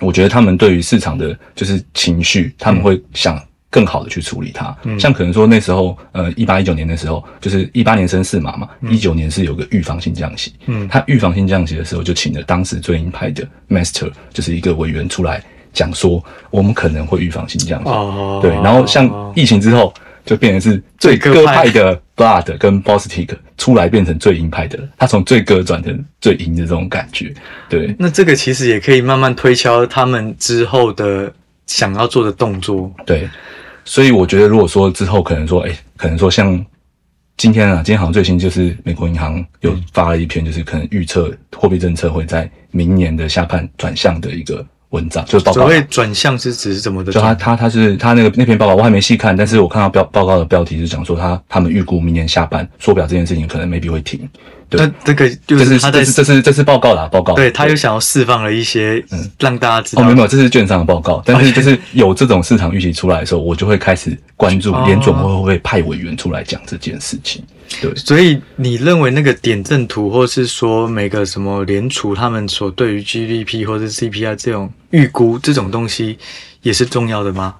[0.00, 3.38] 我觉得他们对于市场的就是情绪，他们会想。
[3.70, 19.92] 更好的去处理它，像可能说那时候，呃，一八一九年的时候，就是一八年升四码嘛，一九年是有个预防性降息，嗯，他预防性降息的时候，就请了当时最鹰派的 Master，就是一个委员出来讲说，我们可能会预防性降息，哦，对，然后像疫情之后，
[20.24, 23.28] 就变成是最鸽派的 Blood 跟 Bostic
[23.58, 27.34] 出来变成最鹰派的，他从最鸽转成最鹰的这种感觉，
[27.68, 31.30] 对，那这个其实也可以慢慢推敲他们之后的
[31.66, 33.28] 想要做的动作，对。
[33.88, 36.62] 所以我觉得，如果说之后可能说，哎，可能说像
[37.38, 45.62] 今天啊，今天好像最新就是美国银行有发了一篇，就是可能预测货币政策会在明年的下半转向的一个文章，就是报告。
[45.62, 47.10] 所谓转向是指是怎么的？
[47.10, 54.28] 就他他他是他那个那篇报告，我还没细看，但是我看到标报告的标题是讲说他他们预估明年下半缩表这件事情可能 maybe 会停。
[54.70, 57.34] 那这个就是他在这是这是报告啦，报告。
[57.34, 60.02] 对他又想要释放了一些，嗯，让大家知道。
[60.02, 61.22] 哦，没有，这是券商的报告。
[61.24, 67.42] 但是就是有这种市场预期出来的时候，我就会开始关注联总会不会派委员出来讲这件事情。
[67.80, 76.18] 对，所以你认为那个点阵图，或是说每个什么联储他们所对于 GDP 或是 CPI 这种预估这种东西，
[76.60, 77.54] 也是重要的吗？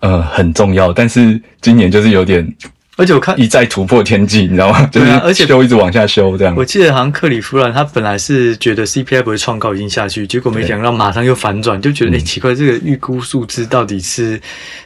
[0.00, 0.92] 呃，很重要。
[0.92, 2.52] 但是今年就是有点。
[3.00, 4.86] 而且我看一再突破天际，你知道吗？
[4.92, 6.62] 对啊而且修一直往下修这样我。
[6.62, 14.38] 记得好像克里夫兰他本来是觉得 CPI 不会创高已经下去，结果没想到马上又反转，就觉得哎、奇怪，这个预估数字到底是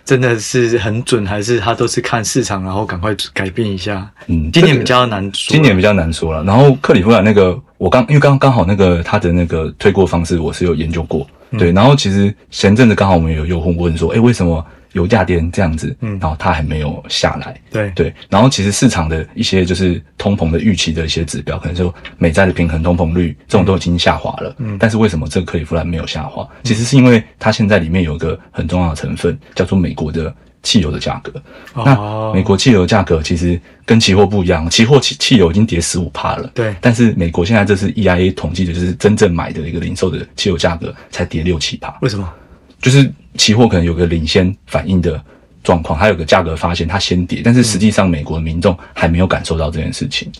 [0.04, 4.08] 真的是很准，还是他都是看市场然后赶快改变一下？
[4.28, 6.44] 嗯，今年比较难说，今年比较难说了。
[6.44, 11.26] 然后克里夫兰那个，我刚因为刚刚好那个他的那个推过方式，我是有研究过。
[11.54, 15.96] 嗯对，然后其实前阵子刚好我们有用户问说，哎，为什么油价跌成这样子？
[16.00, 17.60] 嗯然后它还没有下来。
[17.70, 24.54] 对对，然后其实市场的一些就是通膨的预期的一些指标，可能就美债的平衡通膨率这种都已经下滑了。
[24.58, 26.48] 嗯但是为什么这个克利夫兰没有下滑？
[26.62, 30.32] 其实是因为它现在里面有一个很重要的成分，叫做美国的
[30.64, 31.30] 汽油的价格。
[31.74, 36.50] 哦那美国汽油价格其实跟期货不一样，期货汽汽油已经跌十五帕了。
[36.52, 41.96] 对但是美国现在这是 EIA 统计的，就是真正买的一个零售的汽油价格才跌六七帕。
[42.02, 42.28] 为什么？
[42.82, 45.22] 就是期货可能有个领先反应的
[45.62, 50.30] 状况，它有个价格发现它先跌，但是实际上美国的民众还没有感受到这件事情。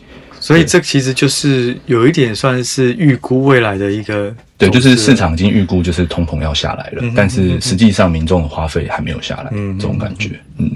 [0.41, 4.35] 所以这其实就是有一点算是预估未来的一个
[4.69, 10.71] 对，就是市场已经预估就是通膨要下来了，嗯但是实际上民众的花费还没有下来，嗯这种感觉，嗯，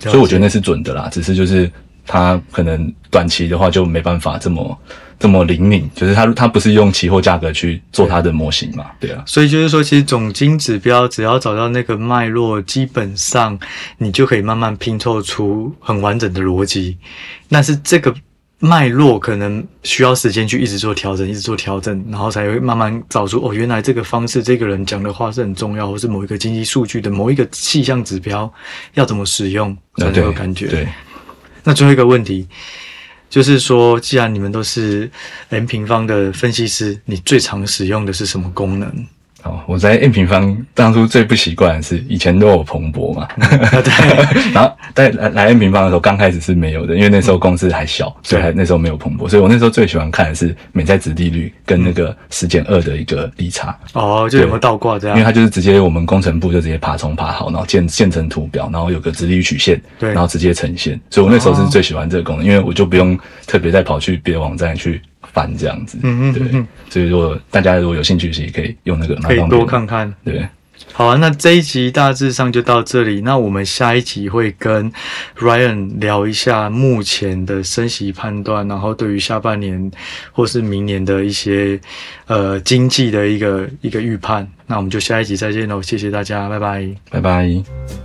[0.00, 1.70] 所以我觉得那是准的啦，只是就是
[2.06, 4.78] 它可能短期的话就没办法这么
[5.18, 13.58] 这么灵敏，就是它它不是用期货价格去做它的模型嘛，对啊，所以就是说，其实总金指标只要找到那个脉络，基本上
[13.96, 16.98] 你就可以慢慢拼凑出很完整的逻辑。
[17.48, 18.12] 那是这个
[18.64, 28.50] 脉络可能需要时间去一直做调整，一直做调整，然后才会慢慢找出哦，原来这个方式，这个人讲的话是很重要，或是某一个经济数据的某一个气象指标
[28.94, 30.66] 要怎么使用才有感觉。
[30.68, 30.88] 对。
[31.62, 32.48] 那最后一个问题
[33.28, 35.10] 就是说，既然你们都是
[35.50, 39.06] M 平方的分析师，你最常使用的是什么功能？
[39.44, 43.92] 哦，我在 M 平方当初最不习惯的是以前都有蓬勃嘛， 对，
[44.52, 55.16] 然后在来来 M 平方的时候，刚开始是没有的，因为那时候公司还小，所以还那时候没有蓬勃，所以我那时候最喜欢看的是美债值利率跟那个十减二的一个利差，哦，就有没有倒挂这样？
[55.18, 60.12] 因为它就是直接我们工程部就直接爬虫爬好，然后建建成图表，然后有个直利率曲线，对。
[60.14, 65.02] 然后直接呈现，所以我那时候是最喜欢这个功能，因为我就不用特别再跑去别的网站去
[65.34, 70.14] 翻这样子，对嗯嗯嗯嗯，所以如果大家如果有兴趣，其实可以用那个，可以多看看。
[70.24, 70.48] 对。
[70.92, 73.20] 好啊，那这一集大致上就到这里。
[73.22, 74.92] 那我们下一集会跟
[75.38, 79.90] Ryan 聊一下目前的升息判断，然后对于下半年
[80.32, 81.80] 或是明年的一些
[82.26, 84.46] 呃经济的一个一个预判。
[84.66, 86.88] 那我们就下一集再见喽，谢谢大家，拜拜。
[87.10, 88.03] 拜拜。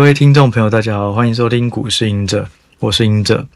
[0.00, 3.46] 各位听众朋友，大家好，欢迎收听股市赢者，我是赢者。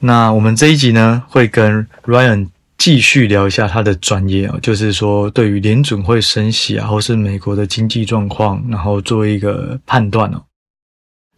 [0.00, 10.42] 那我们这一集呢，会跟 Ryan 继续聊一下他的专业哦，就是说对于联准会升息啊，或是美国的经济状况，然后做一个判断哦。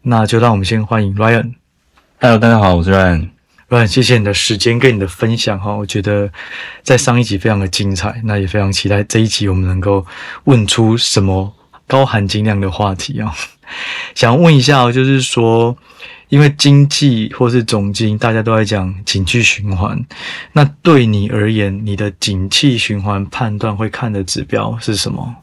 [0.03, 1.55] 那就让我们先欢迎 Ryan。
[2.21, 3.31] Hello，大家好，我是 Ryan。
[3.69, 6.31] Ryan，谢谢你的时间跟你的分享哈，我觉得
[6.85, 10.07] 在上一集非常的精彩，那也非常期待这一集我们能够
[10.45, 11.53] 问出什么
[11.91, 13.35] 高含金量的话题啊。
[14.15, 15.77] 想问一下哦，就是说，
[16.29, 20.01] 因为经济或是总经，大家都在讲景气循环，
[20.53, 25.35] 那对你而言，你的景气循环判断会看的指标是什么？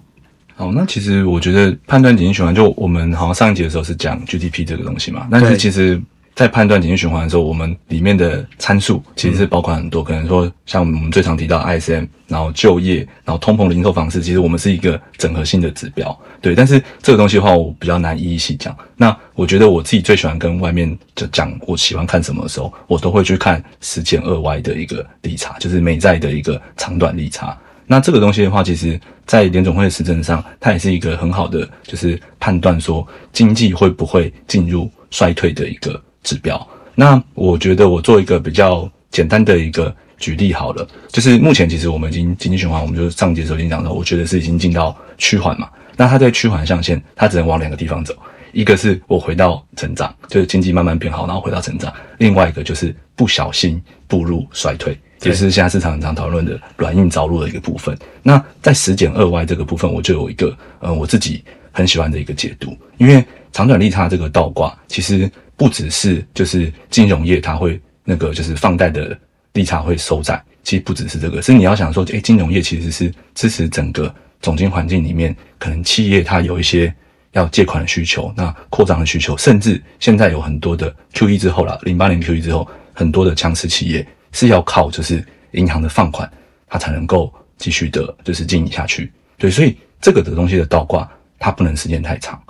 [0.57, 6.01] 哦，那其实我觉得判断景气循环，就我们好像上一集的时候是讲 GDP 这个东西嘛，但是其实，
[6.38, 16.54] 在判断景气循环的时候，我们里面的参数其实是包括很多，可能说像我们最常提到 ISM，然后就业，然后通膨零售方式，其实我们是一个整合性的指标，对。
[16.54, 18.78] 但是这个东西的话，我比较难一一细讲。
[18.95, 27.58] 那我觉得我自己最喜欢跟外面就讲我喜欢看什么的时候，我都会去看十减二 Y 的一个利差，就是美债的一个长短利差。
[27.88, 36.68] 那这个东西的话，其实在联总会的实证上，它也是一个很好的，就是判断说经济会不会进入衰退的一个指标。
[36.94, 45.70] 那我觉得我做一个比较简单的一个举例好了，就是目前其实我们已经经济循环，我们就是上节的时候已经讲到，我觉得是已经进到趋缓嘛。
[45.96, 48.13] 那它在趋缓象限，它只能往两个地方走，
[48.52, 54.98] 一个是我回到成长，就是经济慢慢变好，然后回到成长；另外一个就是不小心步入衰退。
[55.20, 57.98] 对也是现在市场很常讨论的软硬着陆的一个部分。
[58.22, 69.20] 那在十减二 Y 这个部分，我就有一个呃我自己很喜欢的一个解读，因为长短利差这个倒挂，其实不只是就是金融业它会那个就是放贷的
[69.52, 76.93] 利差会收窄，其实不只是这个，是你要想说，诶，金融业其实是支持整个总经环境里面，可能企业它有一些。
[77.34, 86.27] 要借款的需求，那扩张的需求，甚至现在有很多的 Q E 之后啦，零八年 Q E 之后，很多的强势企业是要靠就是银行的放款，
[86.67, 89.12] 它才能够继续的，就是经营下去。
[89.38, 91.08] 对，所以这个的东西的倒挂，
[91.38, 92.42] 它不能时间太长。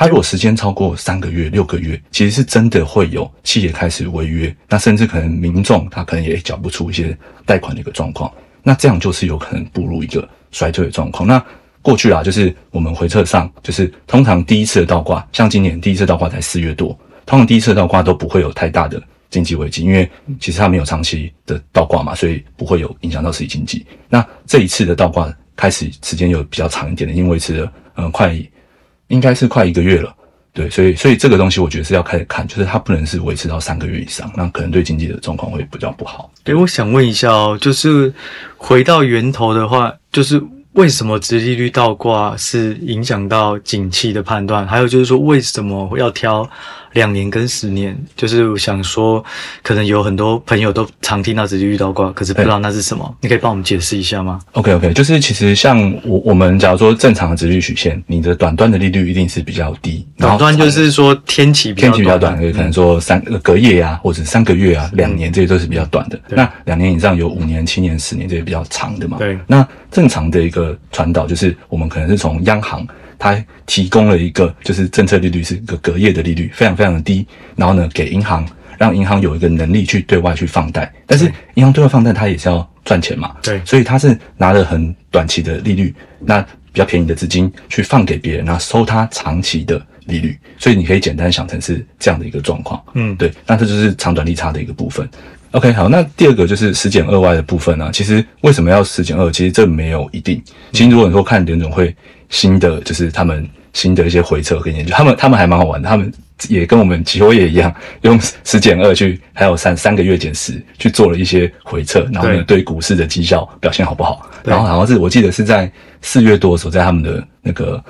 [0.00, 8.32] 它如果时间超过三个月、六个月，其实是真的会有企业开始违约，那甚至可能民众他可能也缴不出一些贷款的一个状况，
[8.62, 11.28] 那这样就是有可能步入一个衰退的状况。
[11.28, 11.44] 那
[11.82, 23.84] 过去啊，就是我们回测上，就是通常第一次的倒挂，像今年第一次倒挂才四月多，通常第一次倒挂都不会有太大的经济危机，因为其实它没有长期的倒挂嘛，所以不会有影响到实体经济。
[24.08, 28.34] 那这一次的倒挂开始时间有比较长一点的，因为维持了嗯快。
[29.10, 30.12] 应该是快一个月了，
[30.54, 36.30] 对，所以所以这个东西我觉得是要开始看，就是它不能是维持到三个月以上，那可能对经济的状况会比较不好。
[36.44, 38.12] 诶，我想问一下哦，就是
[38.56, 40.42] 回到源头的话，就是
[40.72, 44.66] 为什么直利率倒挂是影响到景气的判断？
[44.66, 46.48] 还有就是说为什么要挑？
[46.92, 49.24] 两年跟十年，就是想说，
[49.62, 53.16] 可能有很多朋友都常听到直利率倒挂，可是不知道那是什么。
[53.20, 60.06] 你可以帮我们解释一下吗？OK OK，就是其实像我我们假如说正常的直率曲线，你的短端的利率一定是比较低。
[60.18, 66.20] 短端就是说天期天期比较短，可能说三隔夜啊，或者三个月啊，两年这些都是比较短的。
[66.28, 69.18] 那两年以上有五年、七年、十年这些比较长的嘛？
[69.18, 69.38] 对。
[69.46, 72.86] 那正常的一个传导就是我们可能是从央行。
[73.20, 77.24] 它提供了一个就是政策利率是一个隔夜的利率，非常非常的低。
[77.54, 78.44] 然后呢，给银行
[78.78, 86.40] 让银行有一个能力去对外去放贷，但是银行对外放贷它也是要赚钱嘛，对，所以它是拿了很短期的利率，那
[86.72, 90.38] 比较便宜的资金去放给别人，然后收它长期的利率。
[90.56, 93.30] 所以你可以简单想成是这样的一个状况，嗯，对。
[93.46, 95.06] 那这就是长短利差的一个部分。
[95.52, 97.90] OK，好，那第二个就是十减二 Y 的部分呢。
[97.92, 99.30] 其实为什么要十减二？
[99.32, 100.40] 其实这没有一定。
[100.70, 101.94] 其实如果你说看联总会
[102.30, 105.88] 新的，就是他们新的一些回测跟研究，他们他们还蛮好玩的。
[105.88, 106.10] 他们
[106.48, 114.30] 也跟我们期货业一样，用十减二去，还有三三个月减十去做了一些回测，然后呢，对股市的绩效表现好不好？
[114.44, 115.70] 然后好像是我记得是在
[116.00, 117.84] 四月多的时候，在他们的那个。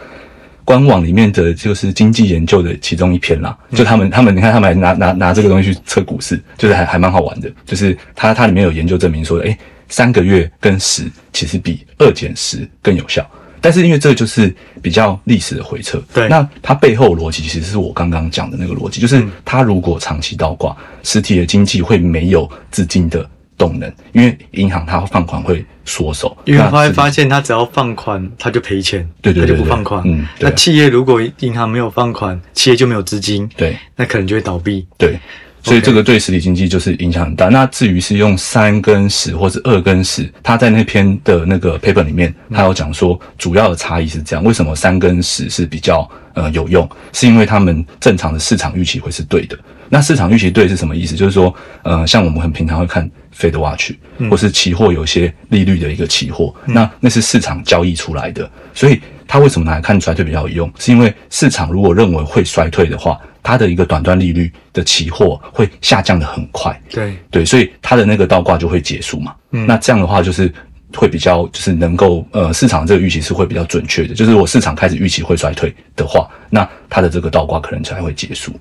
[0.63, 7.51] 官网里面的就是经济研究的其中一篇啦，就他们他们你看他们还拿拿拿这个东西去测股市，就是还还蛮好玩的。
[7.67, 13.29] 就是它它里面有研究证明说，诶三个月跟十其实比二减十更有效。
[13.61, 23.29] 但是因为这就是比较历史的回撤，对，那它背后逻辑其实是我刚刚讲的那个逻辑，就是它如果长期倒挂，实体的经济会没有资金的。
[23.61, 30.03] 动能，因为银行它放款会缩手，因为他会发现，它只要放款，它就赔钱，对对对，就不放款。
[30.07, 34.87] 嗯，那企业如果银行没有放款，企业就没有资金，对，那可能就会倒闭。
[34.97, 35.21] 对，
[35.63, 37.49] 所以这个对实体经济就是影响很大。
[37.49, 46.89] 那至于是用三跟十，或者二跟十，他在那篇的那个 paper 里面，他有讲说，主要的差异是这样：为什么三跟十是比较呃有用？
[47.13, 49.59] 是因为他们正常的市场预期会是对的。
[49.89, 51.17] 那市场预期对是什么意思？
[51.17, 53.11] 就是说，呃，像我们很平常会看。
[53.33, 53.93] Fed Watch，
[54.29, 59.01] 或是期货有些利率的一个期货，那那是市场交易出来的，所以
[59.31, 60.73] 它为什么拿来看衰退比较有用？
[60.77, 66.77] 是因为市场如果认为会衰退的话，它的一个短端利率的期货会下降的很快。
[66.91, 69.33] 对对，所以它的那个倒挂就会结束嘛。
[69.53, 70.53] 嗯，那这样的话就是
[70.97, 78.53] 会比较就是能够呃市场这个预期是会比较准确的，就是如果市场开始预期会衰退的话，那它的这个倒挂可能才会结束。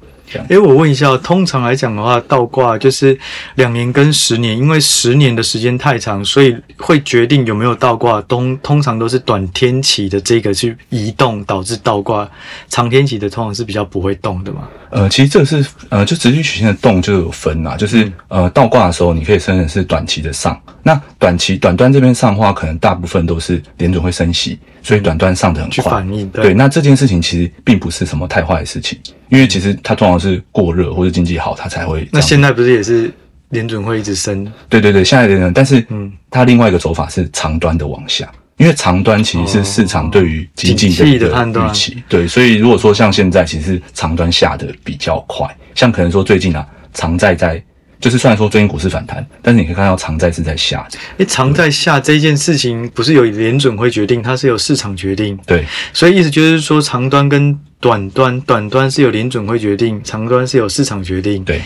[0.50, 3.18] 哎，我问一下，通常来讲的话，倒挂就是
[3.56, 8.22] 两年跟十年，因为十年的时间太长，所以会决定有没有倒挂。
[8.24, 12.30] 通通常都是短天期的这个去移动导致倒挂，
[12.68, 14.68] 长天期的通常是比较不会动的嘛。
[14.92, 20.60] 呃，其实这个是呃，就直率曲线的动就有分啦，就是呃倒挂的时候，你可以称成是短期的上。
[20.82, 26.06] 那短期短端这边上的话，可能大部分都是联准会升息，所以短端上的很快。
[26.34, 26.54] 对。
[26.54, 29.00] 那这件事情其实并不是什么太坏的事情。
[29.30, 32.08] 因为其实它通常是过热或者经济好，它才会。
[32.12, 33.12] 那现在不是也是
[33.50, 34.52] 联准会一直升？
[34.68, 42.04] 对对对，现在联准，但是嗯，它另外一个走法是长端的往下，因为长端其实是市场对于经济的一个预期。
[42.10, 47.64] 对，所以如果说像现在，其实长端下的比较快，像可能说最近啊，长债在。
[48.00, 50.98] 就是虽然说最近股市反弹，但是你可以看到长债是在下的。
[51.18, 55.38] 诶，长债下这件事情不是由联准会决定，它是由市场决定。
[55.46, 61.44] 对，所以意思就是说，长端跟短端，短端是由联准会决定，长端是由市场决定。
[61.44, 61.62] 对，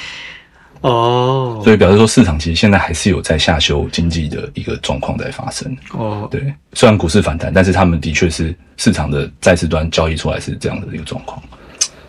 [0.81, 5.77] 哦，所以表示说市场其实现在还是有在下修经济的一个状况在发生。
[5.91, 11.39] 哦，对，虽然股市反弹，但是他们的确是市场的债市端交易出来是这样的一个状况。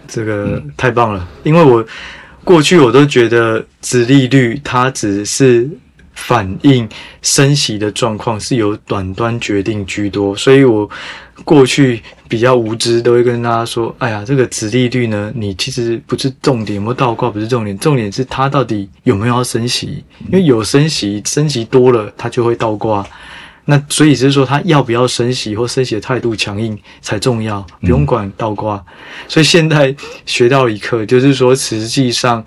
[0.09, 1.87] 这个太棒了，因为我。
[2.45, 5.69] 过去我都觉得，殖利率它只是
[6.13, 6.89] 反映
[7.23, 10.89] 升息的状况是由短端决定居多，所以我
[11.43, 23.05] 过去比较无知，都会跟大家说：“哎呀，这个殖利率呢，你其实不是重点，有没有倒挂不是重点，重点是它到底有没有要升息，因为有升息，升息多了它就会倒挂。”
[23.67, 28.85] 那所以只是说，他要不要升息或升息的态度强硬才重要，不用管倒挂。
[29.27, 29.95] 所以现在
[30.27, 32.45] 学到一课，就是说，实际上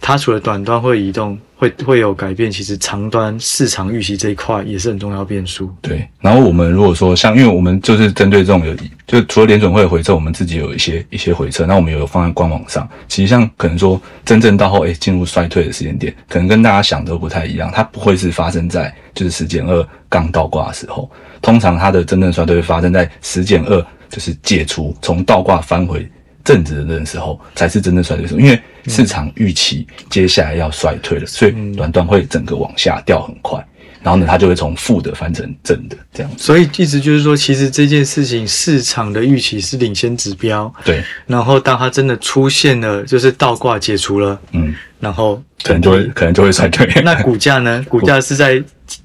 [0.00, 5.70] 它除了短端会移动，会会有改变，其实长端市场预期这一块也是很重要变数。
[5.82, 8.74] 对，然后我们如果说像，因为我们就是针对这种有，
[9.06, 12.88] 就除了联准会的回撤，我们自己有一些一些回撤，那我们有放在官网上。
[13.08, 21.10] 其实像可能说真正到后诶进入衰退的时间点，可能跟大家想的不太一样，它不会是发生在就是十减二刚倒挂的时候，
[21.42, 26.10] 通常它的真正衰退会发生在十减二就是解除从倒挂翻回
[26.42, 33.64] 正值的那时候，才是真正衰退的时候，因为市场预期接下来要衰退了，所以短端会整个往下掉很快。
[34.02, 36.42] 然后呢，它就会从负的翻成正的这样子。
[36.42, 40.72] 所以意思就是说，其实这件事情市场的预期是领先指标。
[40.86, 41.04] 对。
[41.26, 46.88] 然后当它真的出现了，就是倒挂解除了，嗯，然后可能就会可能就会衰退。
[47.02, 47.84] 那股价呢？
[47.90, 48.62] 股价是在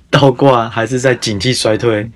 [0.09, 2.09] 倒挂还是在景气衰退？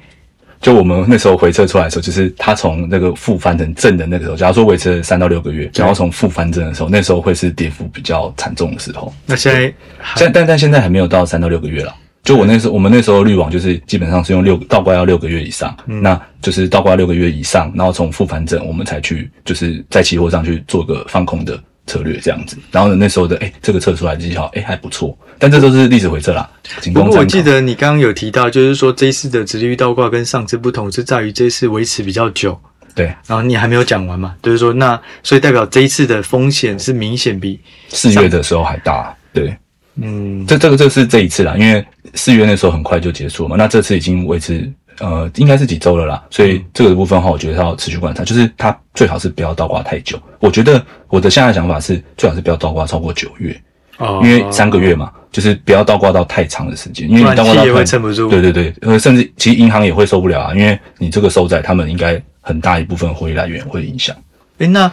[0.61, 9.13] 就我们那时候回撤出来的时候，就是它从那个负翻成正的那个时候，假如说维持了三到六个月，然后从负翻正的时候，那时候会是跌幅比较惨重的时候。
[9.25, 9.73] 那现在，
[10.15, 11.95] 现但但现在还没有到三到六个月了。
[12.21, 21.57] 就我那时候，我们那时候滤网就是基本上是用六倒挂要六个月以上，那就是倒挂六个月以上，然后从负反正我们才去就是在期货上去做个放空的
[21.89, 22.55] 策略这样子。
[22.71, 26.49] 然后呢，那时候的哎，这个测出来绩效哎还不错，但这都是历史回测啦。
[26.93, 32.59] 不过我记得你刚刚有提到，就是说这一次的直利率倒挂跟上次不同，是在于这次维持比较久。
[32.93, 34.35] 对，然后你还没有讲完嘛？
[34.43, 37.59] 就是说那所以代表这一次的风险是明显比
[37.89, 39.15] 四月的时候还大。
[39.33, 39.55] 对。
[40.01, 50.19] 嗯，这这个这是这一次啦，因为四月那时候很快就结束了嘛，那这次已经维持呃应该是几周了啦，所以这个部分的话，我觉得要持续观察，就是它最好是不要倒挂太久。
[50.39, 53.59] 我觉得我的现在想法是最好是不要倒挂超过九月，
[53.97, 58.29] 哦，因为三个月嘛，就是不要倒挂到太长的时间，因为你倒挂到也会撑不住。
[58.29, 64.15] 对对对，呃，甚至其实银行也会受不了啊，因为你这个收债，他们应该很大一部分汇率来源会影响。
[64.59, 64.91] 诶，那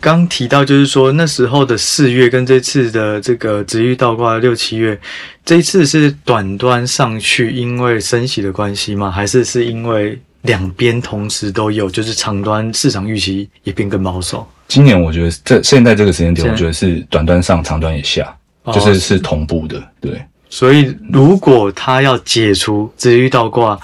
[0.00, 4.98] 刚提到就是说那时候的四月跟这次的这个值域倒挂六七月，
[5.44, 9.10] 这一次是短端上去，因为升息的关系吗？
[9.10, 14.46] 还是是因为两边同时都有，就是长端市场预期也变更保守？
[14.68, 18.36] 今年我觉得这现在这个时间点，我觉得是短端上，长端也下，
[18.66, 19.82] 就是是同步的。
[20.00, 23.80] 对，所以如果他要解除值域倒挂，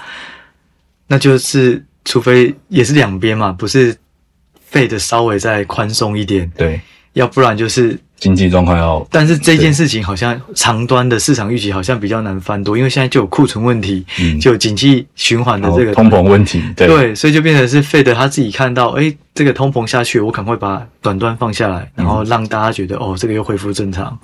[1.07, 3.95] 那就是除非也是两边嘛，不是？
[4.69, 6.79] 费的稍微再宽松一点，对，
[7.13, 9.05] 要不然就是经济状况要。
[9.09, 24.17] 但是这件事情好像长端的市场预期好像比较难翻多，因为现在就有库存问题，嗯，就景气循环的这个通膨问题，对，对，所以就变成是费的他自己看到，哎，这个通膨下去，我赶快把短端放下来，然后让大家觉得哦，这个又恢复正常。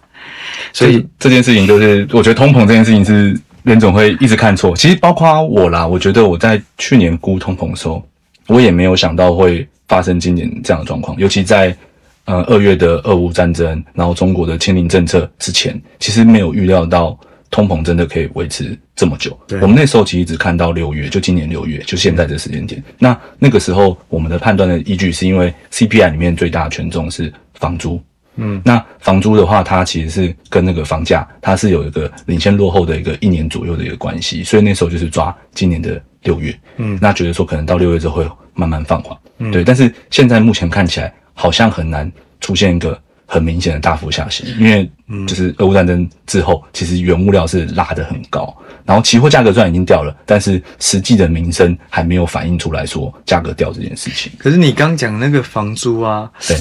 [0.74, 4.76] 所以这件事情就是，我觉得通膨这件事情是联总会一直看错。
[4.76, 8.06] 其实包括我啦，我觉得我在去年估通膨的时候，
[8.48, 9.68] 我也没有想到会。
[9.92, 11.76] 发生今年这样的状况，尤其在
[12.24, 17.20] 呃二月的俄乌战争，然后中国的清零政策之前，其实没有预料到
[17.50, 19.38] 通膨真的可以维持这么久。
[19.62, 22.82] 我们那时候其实只看到六月，就今年六月，就现在这时间点。
[22.98, 28.02] 那那个时候我们的判断的依据是因为 CPI 里面最大的权重是房租，
[28.38, 39.18] 嗯，那房租的话，它其实是跟那个房价它是有一个领先落后的一个一年左右的一个关系，所以那时候就是抓今年的六月，嗯，那觉得说可能到六月之后会慢慢放缓。
[39.40, 44.90] 嗯对，但是现在目前看起来好像很难出现一个很明显的大幅下行，因为
[45.26, 48.56] 就是俄乌战争之后，其实原物料是拉得很高，
[48.86, 54.32] 然后期货价格虽然已经掉了，但是实际的民生还没有反映出来说价格掉这件事情。
[54.38, 56.58] 可是你刚讲那个房租啊，对，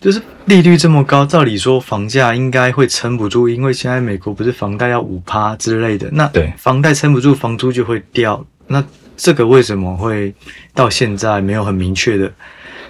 [0.00, 8.82] 就是利率这么高，照理说房价应该会撑不住，因为现在美国不是房贷要五趴之类的，那对，房贷撑不住，房租就会掉，那。
[9.22, 10.32] 这个为什么会
[10.72, 12.32] 到现在没有很明确的？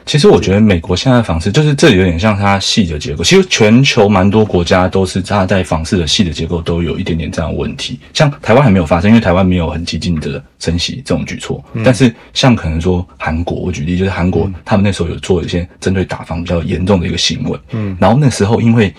[0.06, 3.24] 其实我觉得美国现在房市就是这有点像它系的结构。
[3.24, 7.98] 其实全球蛮多国家都是它在房市的系的结构都有一点点这样的问题。
[8.14, 11.60] 像台湾还没有发生，因为台湾没有很激进的升息这种举措。
[11.84, 17.58] 但是像可能说韩国，我举例就是韩国，他们那时候有做一些针对打房比较严重的一个行为。
[17.72, 18.94] 嗯，然后那时候因为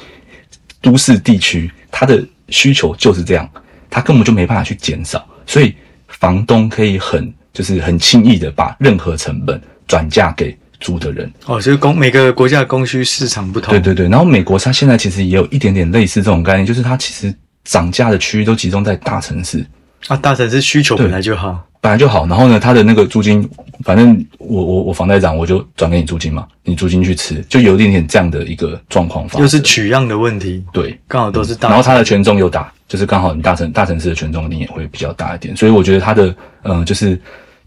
[0.82, 3.50] 都市地区它的需求就是这样，
[3.90, 5.74] 它根本就没办法去减少，所以。
[6.22, 11.30] 房东可以很就是很轻易的把任何成本转嫁给租的人。
[11.46, 13.74] 哦，就是供每个国家的供需市场不同。
[13.74, 17.34] 对对对，然后美国它现在其实也有一点点类似这种概念，就是它其实
[17.66, 19.66] 涨价的区域都集中在大城市，
[20.08, 22.26] 啊，大城市需求本来就好，本来就好。
[22.28, 23.48] 然后呢，它的那个租金，
[23.84, 29.42] 反正我我我房贷涨，我就转给你租金嘛，你租金去吃，就有一点点这样的一个状况发生。
[29.42, 36.28] 又是取样的问题，对，刚好都是大，然后它的权重又大，就是刚好你大城大城市的权重一定也会比较大一点，所以我觉得它的
[36.64, 37.18] 嗯、呃就是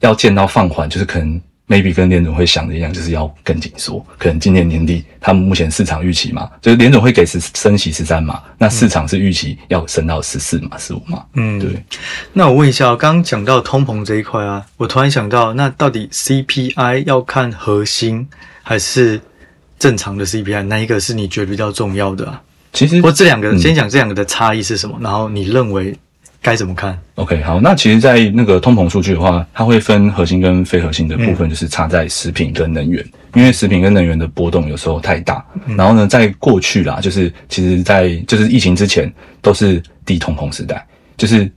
[0.00, 4.04] 要见到放缓，就是可能 maybe 跟联总会想的一样，就是要更紧缩。
[4.18, 11.82] 可能今年年底他们目前市场预期嘛，就是联总会给十升息十三嘛，那市场是预期要升到十四嘛、十五嘛，嗯，对。
[12.34, 18.28] 那我问一下，刚刚讲到通膨这一块啊，我突然想到，那到底 CPI 要看核心
[18.62, 19.18] 还是
[19.78, 20.64] 正常的 CPI？
[20.64, 22.42] 哪一个是你觉得比较重要的啊？
[22.74, 25.96] 其实或这两个，嗯先讲这两个的差异是什么，然后你认为
[26.42, 33.02] 该怎么看？OK，好，那其实，在那个通膨数据的话，它会分核心跟非核心的部分，就是差在食品跟能源，
[33.34, 35.42] 因为食品跟能源的波动有时候太大。
[35.76, 39.10] 然后呢，在过去啦，就是其实在就是疫情之前
[39.40, 40.84] 都是低通膨时代，
[41.16, 41.50] 就是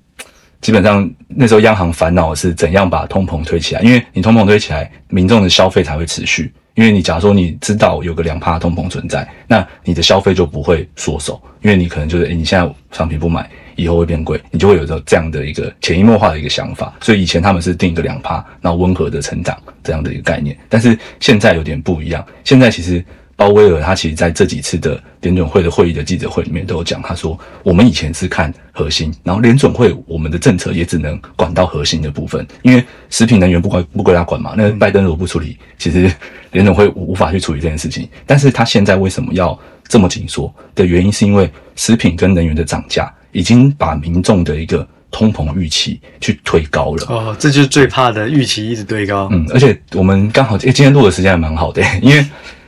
[0.62, 6.54] 基本上那时候央行烦恼的是怎样把通膨推起来，因为你通膨推起来，民众的消费才会持续。
[6.78, 16.96] 因为你假如说你知道有个两趴通膨存在，那你的消费就不会缩手，因为你可能就是、诶你现在商品不买，以后会变贵，你就会有着这样的一个潜移默化的一个想法。
[17.02, 22.24] 所以以前他们是定一个两趴，然后温和的成长这样的一个概念，但是现在有点不一样。
[22.44, 23.04] 现在其实
[23.38, 36.12] 鲍威尔他其实在这几次的联准会的会议的记者会里面都有讲，他说我们以前是看核心，然后联准会我们的政策也只能管到核心的部分，因为食品能源不归不归他管嘛，那拜登如果不处理，其实
[36.52, 38.10] 联准会无无法去处理这件事情。
[38.26, 39.58] 但是他现在为什么要
[39.88, 47.06] 这么紧缩的原因，是因为食品跟能源的涨价已经把民众的一个通膨预期去推高了。
[47.08, 49.30] 哦，这就是最怕的预期一直推高。
[49.32, 52.26] 嗯，而且我们刚好，诶、今天录的时间还蛮好的、因为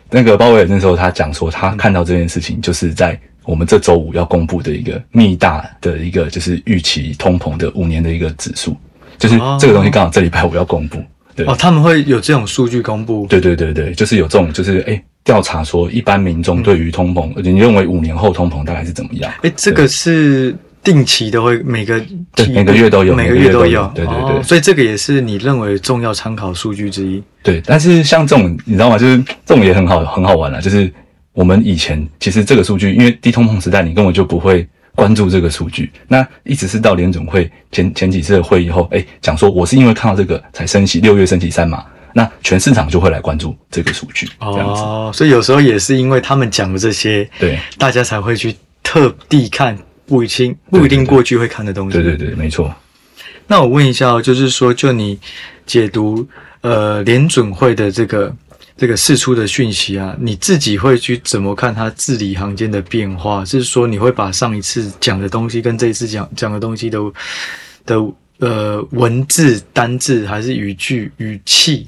[0.09, 8.75] 那个鲍威尔那时候他讲说，他看到这件事情，就是在我们这周五要公布的一个密大的一个就是预期通膨的五年的一个指数，
[9.17, 11.01] 就是这个东西刚好这礼拜五要公布。
[11.35, 13.25] 对，哦，他们会有这种数据公布。
[13.27, 19.31] 对对对对，就是有这种就是诶调查说一般民众对于通膨，你认为五年后通膨大概是怎么样？
[19.43, 20.55] 哎，这个是
[20.91, 23.91] 定期都，会每个对每个月都有每每个月都有有。
[23.93, 27.21] 对对哦对所以这个也是你认为重要参考数据之一。
[27.43, 28.97] 对，但是像这种你知道吗？
[28.97, 30.59] 就是这种也很好很好玩了。
[30.59, 30.91] 就是
[31.33, 35.91] 我们以前其实这个数据，因为低通膨时代，你根本就不会关注这个数据。
[36.07, 44.81] 那一直是到联总会前前几次的会议后，哎，讲说我是因为看到这个才升息，六月升息三码，那全市场就会来关注这个数据，这样子。
[44.81, 49.77] 哦，所以有时候也是因为他们讲的这些，对大家才会去特地看，
[50.09, 51.93] 不一定不一定过去会看的东西。
[52.01, 52.73] 对对对，没错。
[53.47, 55.17] 那我问一下哦，就是说，就你
[55.65, 56.27] 解读
[56.61, 58.35] 呃联准会的这个
[58.75, 63.45] 这个释出的讯息啊，你自己会去怎么看它字里行间的变化？
[63.45, 67.13] 是说你会把上一次讲的东西跟这一次讲讲的东西都
[67.85, 67.95] 的
[68.39, 71.87] 呃文字单字还是语句语气？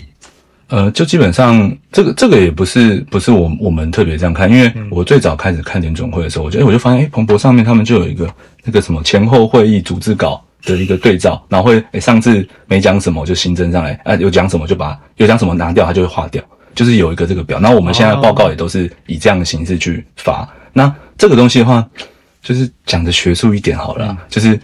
[0.72, 8.26] 呃，就基本上这个这个也不是不是我我们特别这样看，因为我最早开始看联总会的时候，我就、诶我就发现，哎，彭博上面他们就有一个
[8.64, 16.42] 那个什么前后会议组织稿的一个对照，然后会诶上次没讲什么就新增上来，啊有讲什么就把有讲什么拿掉，它就会划掉，
[16.74, 17.60] 就是有一个这个表。
[17.60, 20.48] 那我们现在报告也都是以这样的形式去发。
[20.72, 21.86] 那这个东西的话，
[22.42, 24.58] 就是讲的学术一点好了啦，就是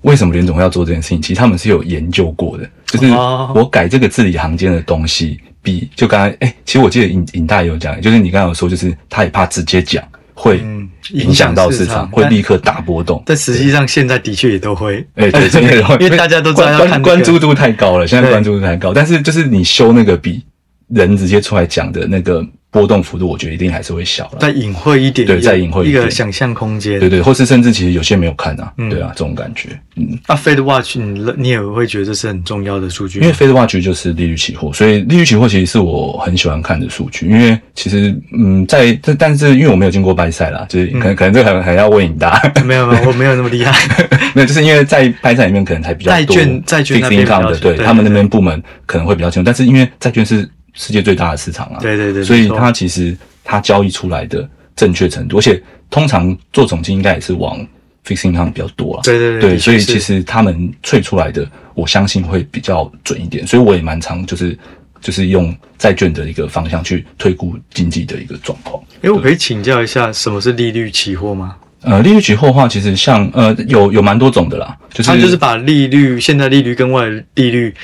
[0.00, 10.02] 为什么联总会要做这件事情，其实他们是有研究过的，就是哦我改这个字里行间的东西，比就刚才哎、其实我记得尹尹大也有讲，就是你刚刚有说，就是他也怕直接讲
[10.34, 13.22] 会嗯影响到市场，会立刻大波动。
[13.24, 20.42] 但实际上现在的确也都会，哎、对，真的 会因为大家都知道要关看、那个、关注度太高了，现在关注度太高，但是就是你修那个比
[20.88, 24.38] 人直接出来讲的那个波动幅度，我觉得一定还是会小了。
[24.40, 26.98] 再隐晦一点，对再隐晦一点一个想象空间。
[26.98, 37.28] 对对，或是甚至其实有些没有看啊，嗯对啊，这种感觉，嗯，那 Fed Watch 你你也会觉得这是很重要的数据，因为 Fed Watch 就是利率期货，所以利率期货其实是我很喜欢看的数据。
[37.28, 43.72] 因为其实，嗯，在这但是因为我没有经过拜赛啦，就是可能、可能这个很很要问你答，没 有没有， 我没有那么厉害。
[44.34, 57.58] 没有，就是因为在拜赛里面可能才比较多债券债券那边的，清对对他们那对边部门可能会比较清楚，但是因为债券是世界最大的市场啊，对对对所以它其实它交易出来的正确程度，而且通常做总金应该也是往
[58.06, 64.58] fixed income 比较多了，对对对所以其实他们萃出来的，我相信会比较准一点，所以我也蛮常就是
[65.00, 68.82] 就是用债券的一个方向去推估经济的一个状况。
[69.02, 71.56] 诶，我可以请教一下，什么是利率期货吗？
[71.82, 77.74] 呃，利率期货的话，其实像呃有有蛮多种的啦，就是它就是把利率、现在利率跟外利率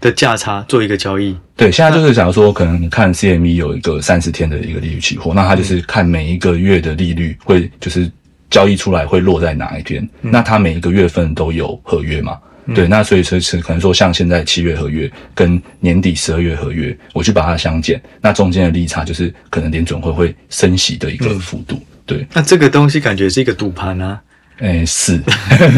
[0.00, 1.36] 的价差做一个交易。
[1.56, 8.08] 对，现在就是假如说，可能你看 CME 有一个三十天的一个利率期货，那它就是看每一个月的利率会就是
[8.48, 12.38] 交易出来会落在哪一天，那它每一个月份都有合约嘛？
[12.74, 21.82] 对，那所以说是可能说像现在七月合约跟年底十二月合约，我去把它相减，那中间的利差就是可能联准会会升息的一个幅度。
[22.08, 24.18] 对，那这个东西感觉是一个赌盘啊。
[24.60, 25.20] 哎，是，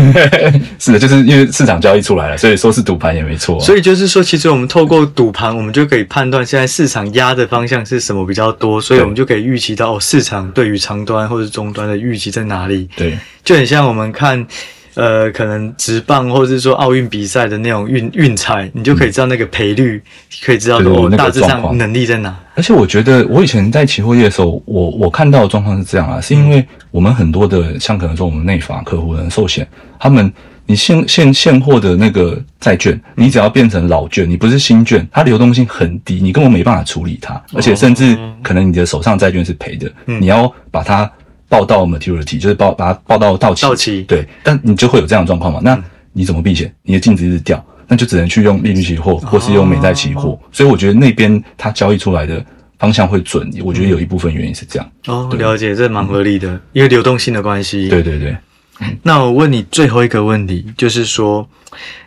[0.79, 3.61] 是的，就是因为市场交易出来了，所以说是赌盘也没错。
[3.61, 12.89] 所以就是说，其实我们透过赌盘，我们就可以判断现在市场压的方向是什么比较多，所以我们就可以预期到市场对于长端或者终端的预期在哪里。
[12.97, 14.47] 对，就很像我们看。
[14.95, 20.03] 呃，可能直棒或者是说奥运比赛的那种运运彩，你就可以知道那个赔率，
[20.45, 22.37] 可以知道说大致上能力在哪。
[22.55, 29.67] 而且我觉得，我以前在期货业的时候，我我看到的状况是这样啊，是因为我们很多的，像可能说我们内法客户人寿险，
[29.99, 30.31] 他们
[30.67, 41.11] 你现现现货的那个债券，你只要变成老券，你不是新券，它流动性很低，你根本没办法处理它，而且甚至可能你的手上债券是赔的，你要把它。
[41.51, 45.61] 报到 maturity 就是报把它报到到期，到期对，但你就会有这样的状况嘛？
[45.63, 45.79] 那
[46.13, 46.73] 你怎么避险？
[46.83, 50.39] 你的净值一直掉，那就只能去用利率期货，或是用美债期货。
[50.53, 52.43] 所以我觉得那边它交易出来的
[52.79, 53.51] 方向会准。
[53.65, 54.93] 我觉得有一部分原因是这样。
[55.09, 57.89] 哦，了解，这蛮合理的，因为流动性的关系。
[57.89, 58.37] 对对对。
[59.03, 61.47] 那我问你最后一个问题，就是说，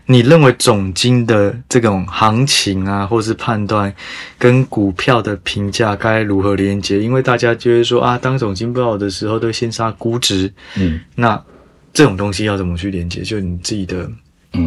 [0.07, 3.93] 你认为总金的这种行情啊，或是判断
[4.37, 6.99] 跟股票的评价该如何连接？
[6.99, 10.51] 因为大家就会说啊，当总金不好的时候，都先杀估值。
[10.75, 11.39] 嗯，那
[11.93, 13.21] 这种东西要怎么去连接？
[13.21, 14.09] 就你自己的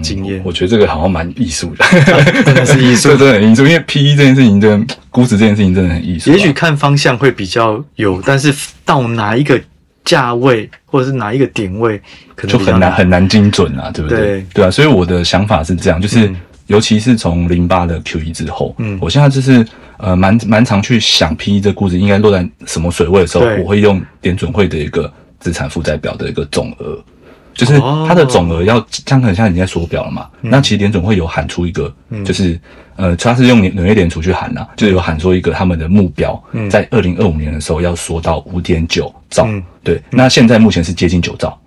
[0.02, 0.40] 经验。
[0.44, 1.84] 我觉得这个好像蛮艺术的，
[2.44, 3.66] 真的是艺术， 真的很艺术。
[3.66, 6.30] 因为 P E 这件事情，真的估值这件事情真的很艺术。
[6.30, 8.54] 也许看方向会比较有，但是
[8.84, 9.60] 到哪一个？
[10.06, 12.00] 价位或者是哪一个点位，
[12.34, 14.46] 可能就很难很难精准啊，对不对？
[14.54, 16.32] 对啊，所以我的想法是这样，就是
[16.68, 19.66] 尤其是从零八的 Q E 之后，嗯，我现在就是
[19.98, 26.98] 呃蛮蛮常去想 P E 这估值应该落在什么水位的时候，我会用点准会的一个资产负债表的一个总额。
[27.56, 30.28] 就是它的总额要像很像你在缩表了嘛？
[30.42, 31.92] 那其实联总会有喊出一个，
[32.24, 32.60] 就是
[32.96, 36.40] 呃，它是用纽约联储去喊呐，就有喊出一个他们的目标，
[36.70, 39.48] 在二零二五年的时候要缩到五点九兆。
[39.82, 41.58] 对，那现在目前是接近九兆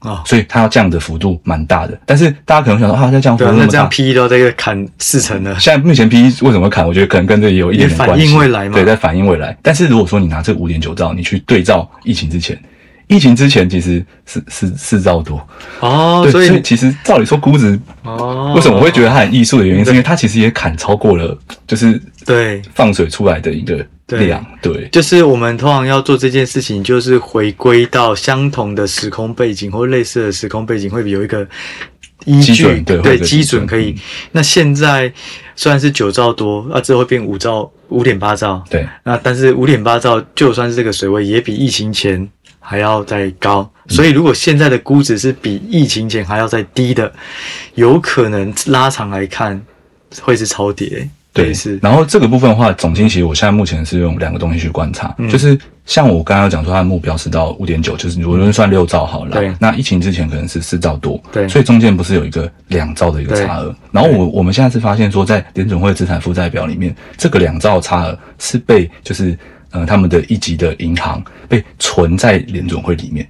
[0.00, 1.98] 啊，所以它要降的幅度蛮大的。
[2.04, 5.56] 但是大家可能想说啊，在降幅度那么大，这样 P E 都在砍四成了。
[5.60, 6.86] 现在目前 P E 为什么砍？
[6.86, 8.14] 我觉得可能跟这有一点关系。
[8.14, 8.74] 反映未来嘛？
[8.74, 9.56] 对，在反映未来。
[9.62, 12.58] 但是如果说你拿这五点九兆，你去对照疫情之前。
[13.08, 15.46] 疫情之前其实是是四兆多。
[15.80, 22.60] 哦，所以其实照理说估值哦，为什么我会觉得它很艺术的原因，是因为它其实也砍超过了，就是对。
[22.74, 31.46] 放水出来的一个量，对，就是我们通常要做这件事情，就是回归到相同的时空背景或类似的时空背景，会有一个
[32.24, 33.94] 依据，对基准可以。
[34.32, 35.12] 那现在
[35.54, 42.28] 虽然是九兆多，啊，之后会变五兆、五点八兆，对，那但是五点八兆就算是这个水位，也比疫情前。
[42.68, 47.12] 还要再高，所以如果现在的估值是比疫情前还要再低的，
[47.76, 49.62] 有可能拉长来看
[50.20, 51.08] 会是超跌。
[51.32, 51.78] 对，是。
[51.80, 59.36] 然后这个部分的话，总经其实我现在目前是用两个东西去观察，就是像我刚刚讲说，它的目标是到五点九，就是无论算六兆好了。
[59.36, 59.54] 对。
[59.60, 61.46] 那疫情之前可能是四兆多，对。
[61.46, 63.72] 所以中间不是有一个两兆的一个差额？
[63.92, 69.38] 然后我我们现在是发现说，在联准会资产负债表里面，这个两兆差额是被就是。
[69.70, 73.28] 呃，他们的一级的银行被存在联总会里面，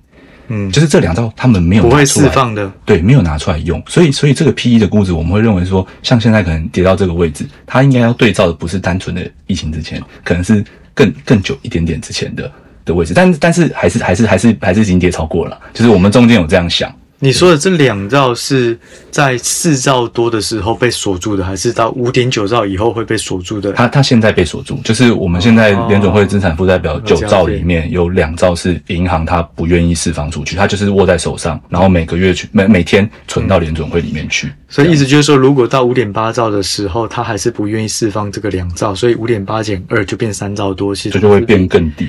[0.49, 10.65] 嗯，就是这两招他们没有不会释放的，对，没有拿出来用，所以所以这个 P E 的估值，我们会认为说，像现在可能跌到这个位置，它应该要对照的不是单纯的疫情之前，可能是
[10.95, 12.51] 更更久一点点之前的
[12.85, 16.95] 的位置，但但是还是还是还是还是已经跌超过了，就是我们中间有这样想。
[17.19, 18.79] 你说的这两兆是
[19.11, 23.73] 在四兆多的时候被锁住的，还是到五点九兆以后会被锁住的？
[23.73, 34.53] 它它现在被锁住，就是我们现在联总会资产负债表九兆里面有两兆是银行它不愿意释放出去，它就是握在手上，然后每个月去每每天存到联总会里面去。
[34.69, 42.07] 所以意思就是说，如果到五点八兆的时候，它还是不愿意释放这个两兆，所以五点八减二就变三兆多，其实就会变更低。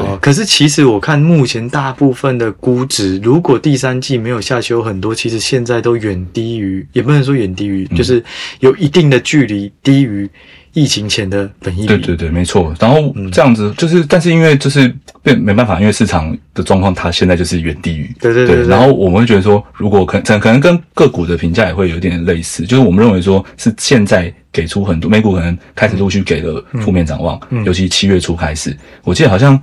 [0.00, 8.22] 对，可是其实我看目前大部分的估值，如果第三季没有下修很多，其实现在都远低于，也不能说远低于，就是
[8.60, 10.28] 有一定的距离低于
[10.74, 11.86] 疫情前的本益。
[11.86, 12.74] 对对对，没错。
[12.78, 18.14] 然后这样子就是，但是因为就是变没办法，因为市场的状况，它现在就是远低于。
[18.20, 18.66] 对对对。
[18.66, 29.60] 然后我们会觉得说，如果可可能跟个股的评价也会有点类似，就是我们认为说是现在给出很多美股可能开始陆续给了负面展望，尤其七月初开始，我记得好像。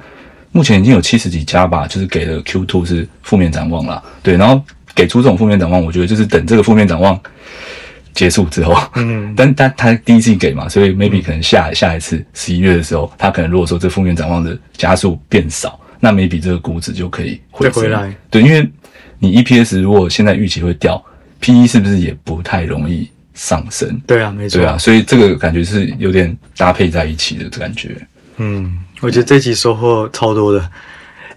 [0.53, 4.61] 目前已经有七十几家吧，就是给了 Q two 是负面展望了，对，然后
[4.93, 7.17] 给出这种负面展望，我觉得就是等这个负面展望
[8.13, 18.13] 结束之后，嗯，但但他第一次给嘛，所以 maybe 可能下下一次十一月的时候，他可能如果说这负面展望的加速变少，那 maybe 这个估值就可以回回来。
[18.29, 18.69] 对，因为
[19.19, 21.03] 你 EPS 如果现在预期会掉
[21.39, 24.01] ，PE 是不是也不太容易上升？
[24.07, 27.95] 对啊，没错对啊，所以这个感觉是有点搭配在一起的感觉。
[28.37, 30.71] 嗯，我觉得这期收获超多的，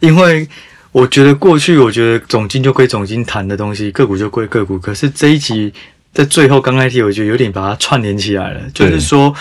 [0.00, 0.48] 因为
[0.92, 5.72] 我觉得过去我觉得总金就归总金谈的东西，个股就归个股，可是这一集
[6.14, 9.34] 在最后刚开始，我觉得有点把它串联起来了，就是说。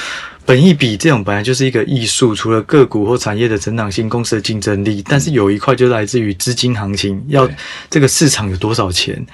[0.46, 7.50] 本益比这种本来就是一个艺术，除了个股或产业的成长性、公司的竞争力，但是有一块就来自于资金行情，要
[7.90, 9.26] 这个市场有多少钱。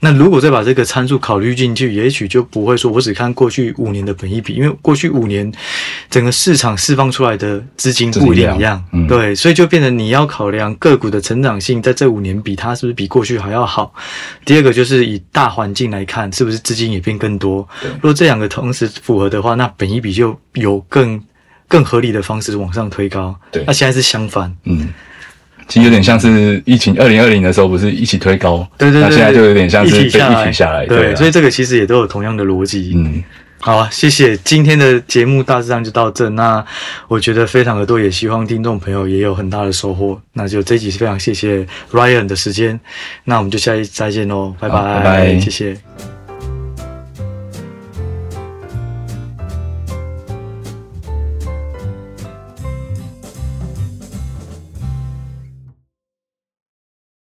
[0.00, 5.52] 那如果再把这个参数考虑进去，也许就不会说我只看过去五年的本益比，因为过去五年
[6.08, 13.92] 整个市场释放出来的资金不一样，对，所以就变成你要考量个股的成长性，在这五年比它是不是比过去还要好。
[14.46, 17.68] 第二个就是以大环境来看，是不是资金也变更多。
[17.96, 20.34] 如果这两个同时符合的话，那本益比就。
[20.54, 21.20] 有更
[21.68, 24.88] 更合理的方式往上推高，对，那现在是相反，嗯，
[25.66, 30.18] 其实有点像是疫情二零二零的时候不是一起推高，对对对，那现在就有点像是一起
[30.52, 33.24] 下来，对，所以这个其实也都有同样的逻辑，嗯，
[33.60, 36.64] 好，谢谢今天的节目大致上就到这，那
[37.08, 42.78] 我觉得非常的多，也希望听众朋友也有很大的收获，那就这集非常谢谢 Ryan 的时间，
[43.24, 46.23] 那我们就下一再见喽，拜拜，拜拜，谢谢。